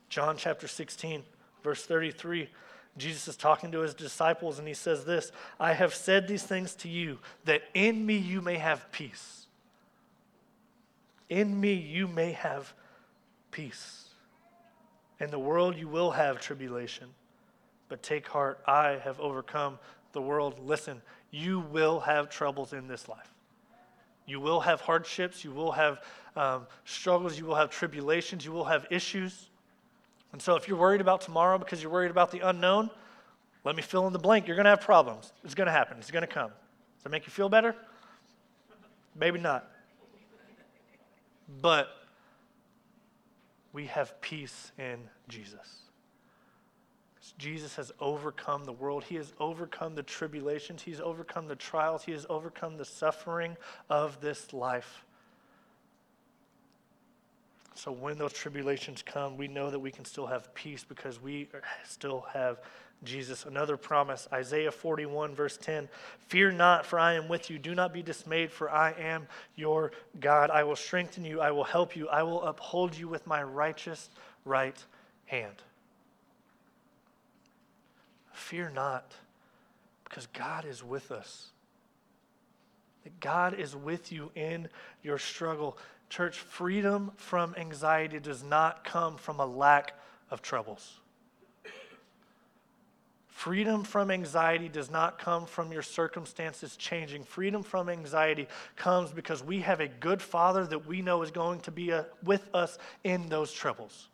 John 0.09 0.37
chapter 0.37 0.67
16, 0.67 1.23
verse 1.63 1.85
33, 1.85 2.49
Jesus 2.97 3.27
is 3.27 3.35
talking 3.35 3.71
to 3.71 3.79
his 3.79 3.93
disciples 3.93 4.59
and 4.59 4.67
he 4.67 4.73
says 4.73 5.05
this 5.05 5.31
I 5.59 5.73
have 5.73 5.93
said 5.93 6.27
these 6.27 6.43
things 6.43 6.75
to 6.75 6.89
you 6.89 7.19
that 7.45 7.63
in 7.73 8.05
me 8.05 8.17
you 8.17 8.41
may 8.41 8.57
have 8.57 8.91
peace. 8.91 9.47
In 11.29 11.59
me 11.59 11.73
you 11.73 12.07
may 12.07 12.33
have 12.33 12.73
peace. 13.51 14.05
In 15.19 15.31
the 15.31 15.39
world 15.39 15.77
you 15.77 15.87
will 15.87 16.11
have 16.11 16.39
tribulation, 16.39 17.07
but 17.87 18.03
take 18.03 18.27
heart, 18.27 18.59
I 18.67 18.99
have 19.03 19.19
overcome 19.19 19.79
the 20.11 20.21
world. 20.21 20.59
Listen, 20.59 21.01
you 21.33 21.61
will 21.71 21.99
have 21.99 22.29
troubles 22.29 22.73
in 22.73 22.87
this 22.87 23.09
life. 23.09 23.33
You 24.27 24.39
will 24.39 24.61
have 24.61 24.81
hardships, 24.81 25.43
you 25.43 25.51
will 25.51 25.71
have 25.71 25.99
um, 26.35 26.67
struggles, 26.85 27.37
you 27.37 27.45
will 27.45 27.55
have 27.55 27.71
tribulations, 27.71 28.45
you 28.45 28.51
will 28.51 28.65
have 28.65 28.85
issues. 28.91 29.49
And 30.31 30.39
so, 30.39 30.55
if 30.55 30.67
you're 30.67 30.77
worried 30.77 31.01
about 31.01 31.21
tomorrow 31.21 31.57
because 31.57 31.81
you're 31.81 31.91
worried 31.91 32.11
about 32.11 32.29
the 32.29 32.47
unknown, 32.47 32.91
let 33.63 33.75
me 33.75 33.81
fill 33.81 34.05
in 34.05 34.13
the 34.13 34.19
blank. 34.19 34.47
You're 34.47 34.55
going 34.55 34.65
to 34.65 34.69
have 34.69 34.81
problems. 34.81 35.33
It's 35.43 35.55
going 35.55 35.65
to 35.65 35.73
happen, 35.73 35.97
it's 35.97 36.11
going 36.11 36.21
to 36.21 36.27
come. 36.27 36.49
Does 36.49 37.03
that 37.03 37.09
make 37.09 37.25
you 37.25 37.31
feel 37.31 37.49
better? 37.49 37.75
Maybe 39.15 39.39
not. 39.39 39.67
But 41.61 41.89
we 43.73 43.87
have 43.87 44.21
peace 44.21 44.71
in 44.77 44.99
Jesus. 45.27 45.81
Jesus 47.37 47.75
has 47.77 47.91
overcome 47.99 48.65
the 48.65 48.73
world. 48.73 49.05
He 49.05 49.15
has 49.15 49.33
overcome 49.39 49.95
the 49.95 50.03
tribulations. 50.03 50.81
He's 50.81 50.99
overcome 50.99 51.47
the 51.47 51.55
trials. 51.55 52.03
He 52.03 52.11
has 52.11 52.25
overcome 52.29 52.77
the 52.77 52.85
suffering 52.85 53.55
of 53.89 54.19
this 54.19 54.53
life. 54.53 55.05
So 57.75 57.91
when 57.91 58.17
those 58.17 58.33
tribulations 58.33 59.01
come, 59.01 59.37
we 59.37 59.47
know 59.47 59.71
that 59.71 59.79
we 59.79 59.91
can 59.91 60.05
still 60.05 60.27
have 60.27 60.53
peace 60.53 60.85
because 60.87 61.21
we 61.21 61.47
still 61.85 62.25
have 62.33 62.59
Jesus. 63.03 63.45
Another 63.45 63.77
promise, 63.77 64.27
Isaiah 64.31 64.71
41, 64.71 65.33
verse 65.33 65.57
10 65.57 65.89
Fear 66.27 66.51
not, 66.51 66.85
for 66.85 66.99
I 66.99 67.13
am 67.13 67.27
with 67.27 67.49
you. 67.49 67.57
Do 67.57 67.73
not 67.73 67.93
be 67.93 68.03
dismayed, 68.03 68.51
for 68.51 68.69
I 68.69 68.91
am 68.91 69.27
your 69.55 69.91
God. 70.19 70.49
I 70.49 70.63
will 70.63 70.75
strengthen 70.75 71.25
you. 71.25 71.41
I 71.41 71.51
will 71.51 71.63
help 71.63 71.95
you. 71.95 72.07
I 72.09 72.23
will 72.23 72.43
uphold 72.43 72.95
you 72.95 73.07
with 73.07 73.25
my 73.25 73.41
righteous 73.43 74.09
right 74.45 74.77
hand. 75.25 75.55
Fear 78.33 78.71
not, 78.71 79.13
because 80.03 80.27
God 80.27 80.65
is 80.65 80.83
with 80.83 81.11
us. 81.11 81.51
That 83.03 83.19
God 83.19 83.59
is 83.59 83.75
with 83.75 84.11
you 84.11 84.31
in 84.35 84.67
your 85.03 85.17
struggle. 85.17 85.77
Church, 86.09 86.37
freedom 86.39 87.11
from 87.15 87.55
anxiety 87.57 88.19
does 88.19 88.43
not 88.43 88.83
come 88.83 89.17
from 89.17 89.39
a 89.39 89.45
lack 89.45 89.93
of 90.29 90.41
troubles. 90.41 90.99
Freedom 93.27 93.83
from 93.83 94.09
anxiety 94.09 94.69
does 94.69 94.89
not 94.89 95.19
come 95.19 95.45
from 95.45 95.71
your 95.73 95.81
circumstances 95.81 96.77
changing. 96.77 97.23
Freedom 97.23 97.61
from 97.61 97.89
anxiety 97.89 98.47
comes 98.75 99.11
because 99.11 99.43
we 99.43 99.59
have 99.59 99.81
a 99.81 99.87
good 99.87 100.21
Father 100.21 100.65
that 100.67 100.87
we 100.87 101.01
know 101.01 101.23
is 101.23 101.31
going 101.31 101.59
to 101.61 101.71
be 101.71 101.89
a, 101.89 102.01
uh, 102.01 102.03
with 102.23 102.47
us 102.53 102.77
in 103.03 103.27
those 103.27 103.51
troubles. 103.51 104.07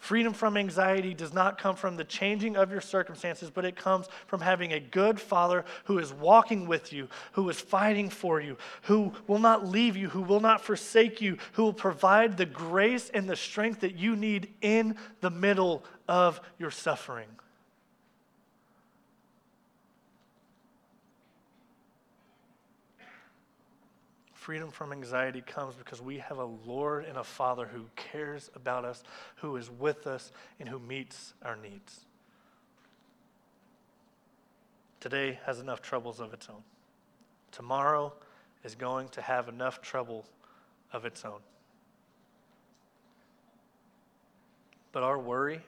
Freedom 0.00 0.32
from 0.32 0.56
anxiety 0.56 1.12
does 1.12 1.34
not 1.34 1.58
come 1.58 1.76
from 1.76 1.96
the 1.96 2.04
changing 2.04 2.56
of 2.56 2.72
your 2.72 2.80
circumstances, 2.80 3.50
but 3.50 3.66
it 3.66 3.76
comes 3.76 4.08
from 4.26 4.40
having 4.40 4.72
a 4.72 4.80
good 4.80 5.20
Father 5.20 5.64
who 5.84 5.98
is 5.98 6.10
walking 6.10 6.66
with 6.66 6.90
you, 6.90 7.06
who 7.32 7.48
is 7.50 7.60
fighting 7.60 8.08
for 8.08 8.40
you, 8.40 8.56
who 8.82 9.12
will 9.26 9.38
not 9.38 9.66
leave 9.66 9.98
you, 9.98 10.08
who 10.08 10.22
will 10.22 10.40
not 10.40 10.64
forsake 10.64 11.20
you, 11.20 11.36
who 11.52 11.64
will 11.64 11.74
provide 11.74 12.38
the 12.38 12.46
grace 12.46 13.10
and 13.10 13.28
the 13.28 13.36
strength 13.36 13.80
that 13.80 13.94
you 13.94 14.16
need 14.16 14.52
in 14.62 14.96
the 15.20 15.30
middle 15.30 15.84
of 16.08 16.40
your 16.58 16.70
suffering. 16.70 17.28
Freedom 24.40 24.70
from 24.70 24.90
anxiety 24.90 25.42
comes 25.42 25.74
because 25.74 26.00
we 26.00 26.16
have 26.16 26.38
a 26.38 26.48
Lord 26.64 27.04
and 27.04 27.18
a 27.18 27.22
Father 27.24 27.66
who 27.66 27.84
cares 27.94 28.50
about 28.56 28.86
us, 28.86 29.02
who 29.36 29.54
is 29.56 29.70
with 29.70 30.06
us, 30.06 30.32
and 30.58 30.66
who 30.66 30.78
meets 30.78 31.34
our 31.44 31.56
needs. 31.56 32.06
Today 34.98 35.38
has 35.44 35.60
enough 35.60 35.82
troubles 35.82 36.20
of 36.20 36.32
its 36.32 36.48
own. 36.48 36.62
Tomorrow 37.52 38.14
is 38.64 38.74
going 38.74 39.10
to 39.10 39.20
have 39.20 39.46
enough 39.46 39.82
trouble 39.82 40.24
of 40.90 41.04
its 41.04 41.22
own. 41.26 41.40
But 44.90 45.02
our 45.02 45.18
worry 45.18 45.60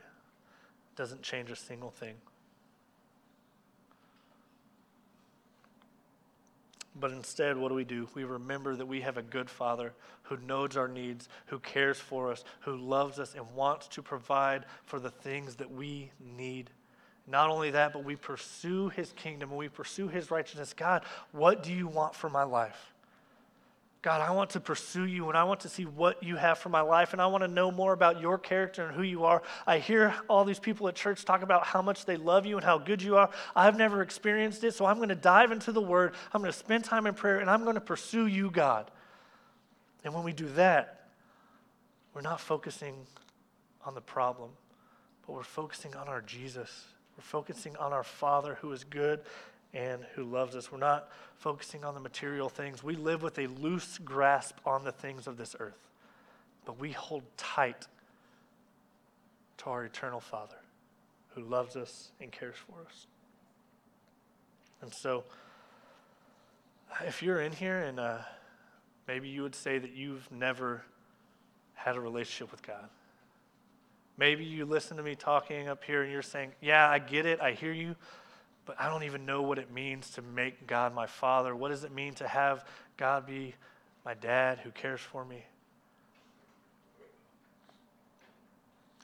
doesn't 0.97 1.21
change 1.21 1.51
a 1.51 1.57
single 1.57 1.91
thing. 1.91 2.15
But 6.95 7.11
instead, 7.13 7.57
what 7.57 7.69
do 7.69 7.75
we 7.75 7.85
do? 7.85 8.09
We 8.15 8.25
remember 8.25 8.77
that 8.77 8.87
we 8.87 9.01
have 9.01 9.17
a 9.17 9.23
good 9.23 9.49
Father 9.49 9.95
who 10.25 10.37
knows 10.37 10.77
our 10.77 10.89
needs, 10.89 11.29
who 11.47 11.59
cares 11.59 11.99
for 11.99 12.31
us, 12.31 12.45
who 12.61 12.77
loves 12.77 13.19
us, 13.19 13.35
and 13.35 13.55
wants 13.55 13.89
to 13.89 14.03
provide 14.03 14.67
for 14.85 15.01
the 15.01 15.11
things 15.11 15.57
that 15.57 15.71
we 15.71 16.11
need. 16.21 16.71
Not 17.27 17.51
only 17.51 17.71
that, 17.71 17.93
but 17.93 18.05
we 18.05 18.17
pursue 18.17 18.91
His 18.91 19.13
kingdom 19.13 19.51
and 19.51 19.59
we 19.59 19.69
pursue 19.69 20.09
His 20.09 20.31
righteousness. 20.31 20.75
God, 20.75 21.05
what 21.31 21.63
do 21.63 21.73
you 21.73 21.87
want 21.87 22.15
for 22.15 22.29
my 22.29 22.43
life? 22.43 22.92
God, 24.03 24.21
I 24.21 24.33
want 24.33 24.51
to 24.51 24.61
pursue 24.61 25.05
you 25.05 25.29
and 25.29 25.39
I 25.39 25.45
want 25.45 25.61
to 25.61 25.69
see 25.69 25.85
what 25.85 26.21
you 26.25 26.35
have 26.35 26.59
for 26.59 26.69
my 26.69 26.81
life 26.81 27.13
and 27.13 27.23
I 27.23 27.29
want 27.29 27.45
to 27.45 27.49
know 27.49 27.71
more 27.71 27.93
about 27.93 28.21
your 28.21 28.37
character 28.37 28.85
and 28.85 28.97
who 28.97 29.05
you 29.05 29.25
are. 29.25 29.43
I 29.65 29.79
hear 29.79 30.13
all 30.29 30.45
these 30.45 30.59
people 30.59 30.89
at 30.89 30.97
church 30.97 31.25
talk 31.25 31.43
about 31.43 31.65
how 31.65 31.83
much 31.83 32.05
they 32.05 32.17
love 32.17 32.45
you 32.45 32.57
and 32.57 32.65
how 32.65 32.79
good 32.79 33.01
you 33.01 33.17
are. 33.17 33.31
I've 33.55 33.79
never 33.79 34.03
experienced 34.03 34.65
it, 34.65 34.75
so 34.75 34.87
I'm 34.87 34.97
going 34.97 35.11
to 35.11 35.15
dive 35.15 35.53
into 35.53 35.71
the 35.71 35.81
word. 35.81 36.15
I'm 36.33 36.41
going 36.41 36.53
to 36.53 36.59
spend 36.59 36.83
time 36.83 37.07
in 37.07 37.15
prayer 37.15 37.39
and 37.39 37.49
I'm 37.49 37.63
going 37.63 37.77
to 37.77 37.81
pursue 37.81 38.27
you, 38.27 38.51
God. 38.51 38.91
And 40.03 40.13
when 40.13 40.25
we 40.25 40.33
do 40.33 40.49
that, 40.57 41.07
we're 42.13 42.23
not 42.23 42.41
focusing 42.41 43.07
on 43.87 43.95
the 43.95 44.01
problem, 44.01 44.51
but 45.25 45.35
we're 45.35 45.45
focusing 45.45 45.95
on 45.95 46.09
our 46.09 46.23
Jesus. 46.23 46.87
We're 47.17 47.23
focusing 47.23 47.77
on 47.77 47.93
our 47.93 48.03
Father 48.03 48.59
who 48.61 48.73
is 48.73 48.83
good 48.83 49.21
and 49.75 50.05
who 50.15 50.25
loves 50.25 50.55
us. 50.55 50.71
We're 50.71 50.79
not 50.79 51.09
focusing 51.37 51.85
on 51.85 51.95
the 51.95 52.01
material 52.01 52.49
things. 52.49 52.83
We 52.83 52.97
live 52.97 53.23
with 53.23 53.39
a 53.39 53.47
loose 53.47 53.99
grasp 53.99 54.59
on 54.67 54.85
the 54.85 54.93
things 54.93 55.27
of 55.27 55.37
this 55.37 55.57
earth, 55.59 55.89
but 56.65 56.79
we 56.79 56.93
hold 56.93 57.23
tight 57.37 57.87
to 59.59 59.67
our 59.67 59.85
eternal 59.85 60.21
Father 60.21 60.57
who 61.35 61.43
loves 61.43 61.77
us 61.77 62.11
and 62.21 62.31
cares 62.31 62.57
for 62.57 62.81
us. 62.87 63.07
And 64.83 64.93
so, 64.93 65.25
if 67.07 67.23
you're 67.23 67.41
in 67.41 67.53
here 67.53 67.79
and 67.79 67.99
uh, 67.99 68.19
maybe 69.09 69.29
you 69.29 69.43
would 69.43 69.55
say 69.55 69.79
that 69.79 69.93
you've 69.93 70.31
never 70.31 70.83
had 71.75 71.97
a 71.97 72.01
relationship 72.01 72.51
with 72.51 72.63
God. 72.63 72.89
Maybe 74.19 74.45
you 74.45 74.67
listen 74.67 74.97
to 74.99 75.03
me 75.03 75.15
talking 75.15 75.69
up 75.69 75.83
here 75.85 76.03
and 76.03 76.13
you're 76.13 76.23
saying, 76.23 76.53
Yeah, 76.61 76.89
I 76.89 76.99
get 76.99 77.27
it. 77.27 77.41
I 77.41 77.53
hear 77.53 77.73
you 77.73 77.97
but 78.65 78.81
I 78.81 78.89
don't 78.89 79.03
even 79.03 79.27
know 79.27 79.43
what 79.43 79.59
it 79.59 79.73
means 79.73 80.11
to 80.11 80.23
make 80.23 80.67
God 80.67 80.95
my 80.95 81.07
father. 81.07 81.55
What 81.55 81.71
does 81.71 81.85
it 81.85 81.93
mean 81.93 82.15
to 82.15 82.29
have 82.29 82.65
God 82.97 83.27
be 83.27 83.55
my 84.05 84.15
dad 84.15 84.59
who 84.59 84.71
cares 84.71 85.01
for 85.01 85.25
me? 85.25 85.45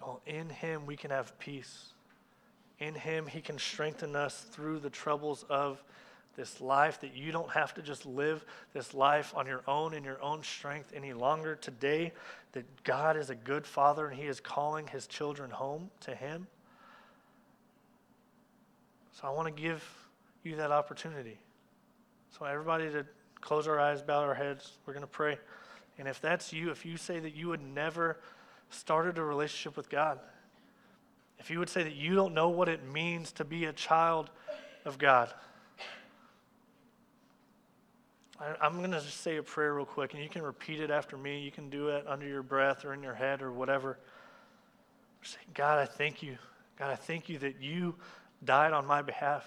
Well, 0.00 0.20
in 0.26 0.48
Him 0.48 0.86
we 0.86 0.96
can 0.96 1.10
have 1.10 1.38
peace. 1.38 1.92
In 2.78 2.94
Him 2.94 3.26
He 3.26 3.40
can 3.40 3.58
strengthen 3.58 4.14
us 4.14 4.46
through 4.52 4.78
the 4.78 4.90
troubles 4.90 5.44
of 5.48 5.82
this 6.36 6.60
life, 6.60 7.00
that 7.00 7.16
you 7.16 7.32
don't 7.32 7.50
have 7.50 7.74
to 7.74 7.82
just 7.82 8.06
live 8.06 8.44
this 8.72 8.94
life 8.94 9.34
on 9.36 9.44
your 9.44 9.62
own 9.66 9.92
in 9.92 10.04
your 10.04 10.22
own 10.22 10.40
strength 10.44 10.92
any 10.94 11.12
longer. 11.12 11.56
Today, 11.56 12.12
that 12.52 12.64
God 12.84 13.16
is 13.16 13.28
a 13.28 13.34
good 13.34 13.66
Father 13.66 14.06
and 14.06 14.16
He 14.16 14.26
is 14.26 14.38
calling 14.38 14.86
His 14.86 15.08
children 15.08 15.50
home 15.50 15.90
to 16.00 16.14
Him. 16.14 16.46
So 19.20 19.26
I 19.26 19.30
want 19.32 19.46
to 19.54 19.62
give 19.62 19.84
you 20.44 20.54
that 20.56 20.70
opportunity. 20.70 21.38
So, 22.38 22.44
everybody, 22.44 22.88
to 22.90 23.04
close 23.40 23.66
our 23.66 23.80
eyes, 23.80 24.00
bow 24.00 24.20
our 24.20 24.34
heads. 24.34 24.74
We're 24.86 24.92
going 24.92 25.00
to 25.00 25.08
pray. 25.08 25.38
And 25.98 26.06
if 26.06 26.20
that's 26.20 26.52
you, 26.52 26.70
if 26.70 26.86
you 26.86 26.96
say 26.96 27.18
that 27.18 27.34
you 27.34 27.48
would 27.48 27.62
never 27.62 28.20
started 28.70 29.18
a 29.18 29.24
relationship 29.24 29.76
with 29.76 29.90
God, 29.90 30.20
if 31.40 31.50
you 31.50 31.58
would 31.58 31.68
say 31.68 31.82
that 31.82 31.96
you 31.96 32.14
don't 32.14 32.32
know 32.32 32.50
what 32.50 32.68
it 32.68 32.84
means 32.84 33.32
to 33.32 33.44
be 33.44 33.64
a 33.64 33.72
child 33.72 34.30
of 34.84 34.98
God, 34.98 35.34
I, 38.38 38.66
am 38.66 38.78
going 38.78 38.92
to 38.92 39.00
just 39.00 39.20
say 39.20 39.38
a 39.38 39.42
prayer 39.42 39.74
real 39.74 39.84
quick, 39.84 40.14
and 40.14 40.22
you 40.22 40.28
can 40.28 40.42
repeat 40.42 40.78
it 40.78 40.92
after 40.92 41.16
me. 41.16 41.40
You 41.40 41.50
can 41.50 41.70
do 41.70 41.88
it 41.88 42.06
under 42.06 42.26
your 42.26 42.44
breath 42.44 42.84
or 42.84 42.94
in 42.94 43.02
your 43.02 43.14
head 43.14 43.42
or 43.42 43.50
whatever. 43.50 43.98
Say, 45.22 45.38
God, 45.54 45.80
I 45.80 45.86
thank 45.86 46.22
you. 46.22 46.38
God, 46.78 46.92
I 46.92 46.94
thank 46.94 47.28
you 47.28 47.38
that 47.38 47.60
you 47.60 47.96
died 48.44 48.72
on 48.72 48.86
my 48.86 49.02
behalf. 49.02 49.44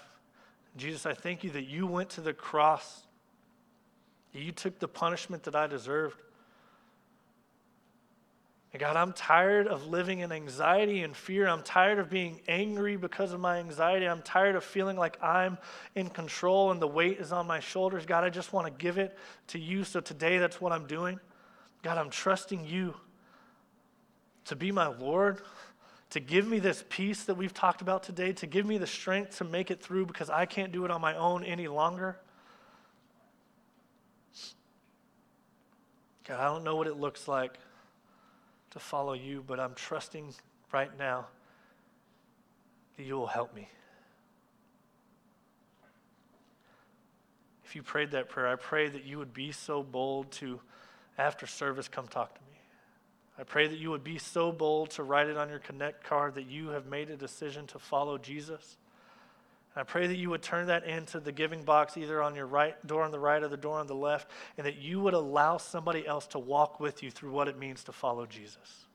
Jesus, 0.76 1.06
I 1.06 1.14
thank 1.14 1.44
you 1.44 1.50
that 1.50 1.64
you 1.64 1.86
went 1.86 2.10
to 2.10 2.20
the 2.20 2.32
cross, 2.32 3.06
you 4.32 4.52
took 4.52 4.78
the 4.78 4.88
punishment 4.88 5.42
that 5.42 5.54
I 5.54 5.66
deserved. 5.66 6.16
And 8.72 8.80
God, 8.80 8.96
I'm 8.96 9.12
tired 9.12 9.66
of 9.66 9.86
living 9.86 10.20
in 10.20 10.32
anxiety 10.32 11.02
and 11.02 11.14
fear. 11.14 11.46
I'm 11.46 11.62
tired 11.62 11.98
of 11.98 12.08
being 12.08 12.40
angry 12.48 12.96
because 12.96 13.34
of 13.34 13.40
my 13.40 13.58
anxiety. 13.58 14.06
I'm 14.06 14.22
tired 14.22 14.56
of 14.56 14.64
feeling 14.64 14.96
like 14.96 15.22
I'm 15.22 15.58
in 15.94 16.08
control 16.08 16.70
and 16.70 16.80
the 16.80 16.88
weight 16.88 17.18
is 17.18 17.32
on 17.32 17.46
my 17.46 17.60
shoulders. 17.60 18.06
God, 18.06 18.24
I 18.24 18.30
just 18.30 18.54
want 18.54 18.66
to 18.66 18.72
give 18.72 18.96
it 18.96 19.18
to 19.48 19.58
you. 19.58 19.84
So 19.84 20.00
today, 20.00 20.38
that's 20.38 20.58
what 20.58 20.72
I'm 20.72 20.86
doing. 20.86 21.20
God, 21.82 21.98
I'm 21.98 22.08
trusting 22.08 22.64
you 22.64 22.94
to 24.46 24.56
be 24.56 24.72
my 24.72 24.86
Lord, 24.86 25.42
to 26.12 26.20
give 26.20 26.46
me 26.46 26.58
this 26.58 26.84
peace 26.90 27.24
that 27.24 27.36
we've 27.36 27.54
talked 27.54 27.80
about 27.80 28.02
today, 28.02 28.34
to 28.34 28.46
give 28.46 28.66
me 28.66 28.76
the 28.76 28.86
strength 28.86 29.38
to 29.38 29.44
make 29.44 29.70
it 29.70 29.80
through 29.80 30.04
because 30.04 30.28
I 30.28 30.44
can't 30.44 30.70
do 30.70 30.84
it 30.84 30.90
on 30.90 31.00
my 31.00 31.16
own 31.16 31.42
any 31.42 31.68
longer. 31.68 32.18
God, 36.28 36.38
I 36.38 36.44
don't 36.44 36.64
know 36.64 36.76
what 36.76 36.86
it 36.86 36.98
looks 36.98 37.28
like 37.28 37.54
to 38.72 38.78
follow 38.78 39.14
you, 39.14 39.42
but 39.46 39.58
I'm 39.58 39.72
trusting 39.72 40.34
right 40.70 40.90
now 40.98 41.28
that 42.98 43.04
you 43.04 43.16
will 43.16 43.26
help 43.26 43.54
me. 43.54 43.70
If 47.64 47.74
you 47.74 47.82
prayed 47.82 48.10
that 48.10 48.28
prayer, 48.28 48.48
I 48.48 48.56
pray 48.56 48.90
that 48.90 49.04
you 49.04 49.16
would 49.16 49.32
be 49.32 49.50
so 49.50 49.82
bold 49.82 50.30
to, 50.32 50.60
after 51.16 51.46
service, 51.46 51.88
come 51.88 52.06
talk 52.06 52.34
to 52.34 52.40
me. 52.42 52.51
I 53.38 53.44
pray 53.44 53.66
that 53.66 53.78
you 53.78 53.90
would 53.90 54.04
be 54.04 54.18
so 54.18 54.52
bold 54.52 54.90
to 54.90 55.02
write 55.02 55.28
it 55.28 55.36
on 55.36 55.48
your 55.48 55.58
Connect 55.58 56.04
card 56.04 56.34
that 56.34 56.46
you 56.46 56.68
have 56.68 56.86
made 56.86 57.10
a 57.10 57.16
decision 57.16 57.66
to 57.68 57.78
follow 57.78 58.18
Jesus. 58.18 58.76
I 59.74 59.84
pray 59.84 60.06
that 60.06 60.16
you 60.16 60.28
would 60.28 60.42
turn 60.42 60.66
that 60.66 60.84
into 60.84 61.18
the 61.18 61.32
giving 61.32 61.62
box, 61.62 61.96
either 61.96 62.22
on 62.22 62.34
your 62.34 62.46
right 62.46 62.74
door 62.86 63.02
on 63.02 63.10
the 63.10 63.18
right 63.18 63.42
or 63.42 63.48
the 63.48 63.56
door 63.56 63.78
on 63.78 63.86
the 63.86 63.94
left, 63.94 64.28
and 64.58 64.66
that 64.66 64.76
you 64.76 65.00
would 65.00 65.14
allow 65.14 65.56
somebody 65.56 66.06
else 66.06 66.26
to 66.28 66.38
walk 66.38 66.78
with 66.78 67.02
you 67.02 67.10
through 67.10 67.30
what 67.30 67.48
it 67.48 67.58
means 67.58 67.82
to 67.84 67.92
follow 67.92 68.26
Jesus. 68.26 68.86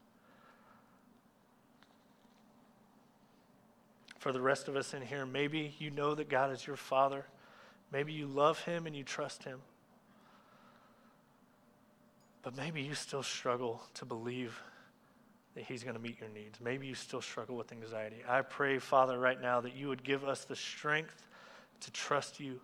For 4.19 4.31
the 4.31 4.41
rest 4.41 4.67
of 4.67 4.75
us 4.75 4.93
in 4.93 5.01
here, 5.01 5.25
maybe 5.25 5.73
you 5.79 5.89
know 5.89 6.13
that 6.13 6.29
God 6.29 6.51
is 6.51 6.67
your 6.67 6.75
Father. 6.75 7.25
Maybe 7.91 8.13
you 8.13 8.27
love 8.27 8.59
Him 8.61 8.85
and 8.85 8.95
you 8.95 9.03
trust 9.03 9.45
Him. 9.45 9.61
But 12.47 12.55
maybe 12.55 12.81
you 12.81 12.93
still 12.93 13.23
struggle 13.23 13.81
to 13.95 14.05
believe 14.05 14.57
that 15.53 15.65
He's 15.65 15.83
going 15.83 15.97
to 15.97 16.01
meet 16.01 16.21
your 16.21 16.29
needs. 16.29 16.61
Maybe 16.61 16.87
you 16.87 16.95
still 16.95 17.19
struggle 17.19 17.57
with 17.57 17.73
anxiety. 17.73 18.23
I 18.25 18.41
pray, 18.41 18.79
Father, 18.79 19.19
right 19.19 19.41
now 19.41 19.59
that 19.59 19.75
you 19.75 19.89
would 19.89 20.01
give 20.01 20.23
us 20.23 20.45
the 20.45 20.55
strength 20.55 21.27
to 21.81 21.91
trust 21.91 22.39
you. 22.39 22.61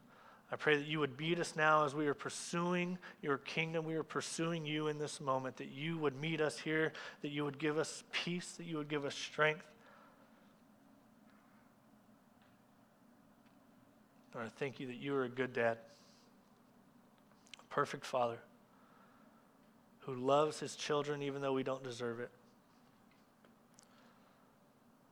I 0.54 0.56
pray 0.56 0.78
that 0.78 0.88
you 0.88 1.02
would 1.02 1.18
beat 1.18 1.38
us 1.38 1.58
now 1.58 1.84
as 1.84 1.94
we 1.94 2.08
are 2.08 2.14
pursuing 2.14 2.98
your 3.22 3.40
kingdom. 3.40 3.84
We 3.84 3.96
are 3.96 4.04
pursuing 4.04 4.66
you 4.66 4.88
in 4.88 5.00
this 5.00 5.20
moment, 5.20 5.58
that 5.58 5.74
you 5.74 5.98
would 5.98 6.16
meet 6.16 6.40
us 6.40 6.58
here, 6.58 6.94
that 7.22 7.32
you 7.32 7.44
would 7.44 7.60
give 7.60 7.78
us 7.78 8.06
peace, 8.14 8.54
that 8.54 8.66
you 8.66 8.78
would 8.78 8.88
give 8.88 9.04
us 9.04 9.16
strength. 9.16 9.66
Lord, 14.34 14.48
I 14.48 14.50
thank 14.50 14.80
you 14.80 14.88
that 14.88 14.96
you 14.96 15.14
are 15.14 15.26
a 15.26 15.30
good 15.30 15.52
dad, 15.52 15.78
a 17.60 17.74
perfect 17.74 18.06
father 18.06 18.38
who 20.06 20.16
loves 20.16 20.60
his 20.60 20.76
children 20.76 21.22
even 21.22 21.42
though 21.42 21.54
we 21.54 21.64
don't 21.64 21.84
deserve 21.84 22.20
it. 22.20 22.30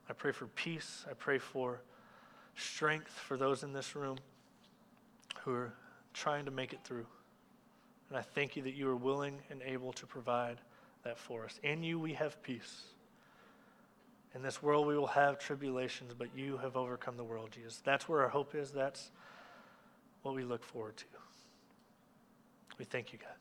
I 0.09 0.13
pray 0.13 0.31
for 0.31 0.47
peace. 0.47 1.05
I 1.09 1.13
pray 1.13 1.37
for 1.37 1.81
strength 2.55 3.11
for 3.11 3.37
those 3.37 3.63
in 3.63 3.71
this 3.71 3.95
room 3.95 4.17
who 5.43 5.51
are 5.51 5.73
trying 6.13 6.45
to 6.45 6.51
make 6.51 6.73
it 6.73 6.79
through. 6.83 7.05
And 8.09 8.17
I 8.17 8.21
thank 8.21 8.57
you 8.57 8.63
that 8.63 8.73
you 8.73 8.89
are 8.89 8.95
willing 8.95 9.39
and 9.49 9.61
able 9.61 9.93
to 9.93 10.05
provide 10.05 10.57
that 11.03 11.17
for 11.17 11.45
us. 11.45 11.59
In 11.63 11.81
you 11.81 11.97
we 11.97 12.13
have 12.13 12.41
peace. 12.43 12.83
In 14.35 14.41
this 14.41 14.61
world 14.61 14.87
we 14.87 14.97
will 14.97 15.07
have 15.07 15.39
tribulations, 15.39 16.13
but 16.17 16.27
you 16.35 16.57
have 16.57 16.75
overcome 16.75 17.15
the 17.15 17.23
world, 17.23 17.51
Jesus. 17.51 17.81
That's 17.83 18.09
where 18.09 18.21
our 18.21 18.29
hope 18.29 18.53
is. 18.53 18.71
That's 18.71 19.11
what 20.23 20.35
we 20.35 20.43
look 20.43 20.63
forward 20.63 20.97
to. 20.97 21.05
We 22.77 22.85
thank 22.85 23.13
you, 23.13 23.19
God. 23.19 23.40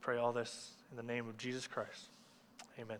Pray 0.00 0.16
all 0.16 0.32
this 0.32 0.70
in 0.90 0.96
the 0.96 1.02
name 1.02 1.28
of 1.28 1.36
Jesus 1.36 1.66
Christ. 1.66 2.08
Amen. 2.78 2.98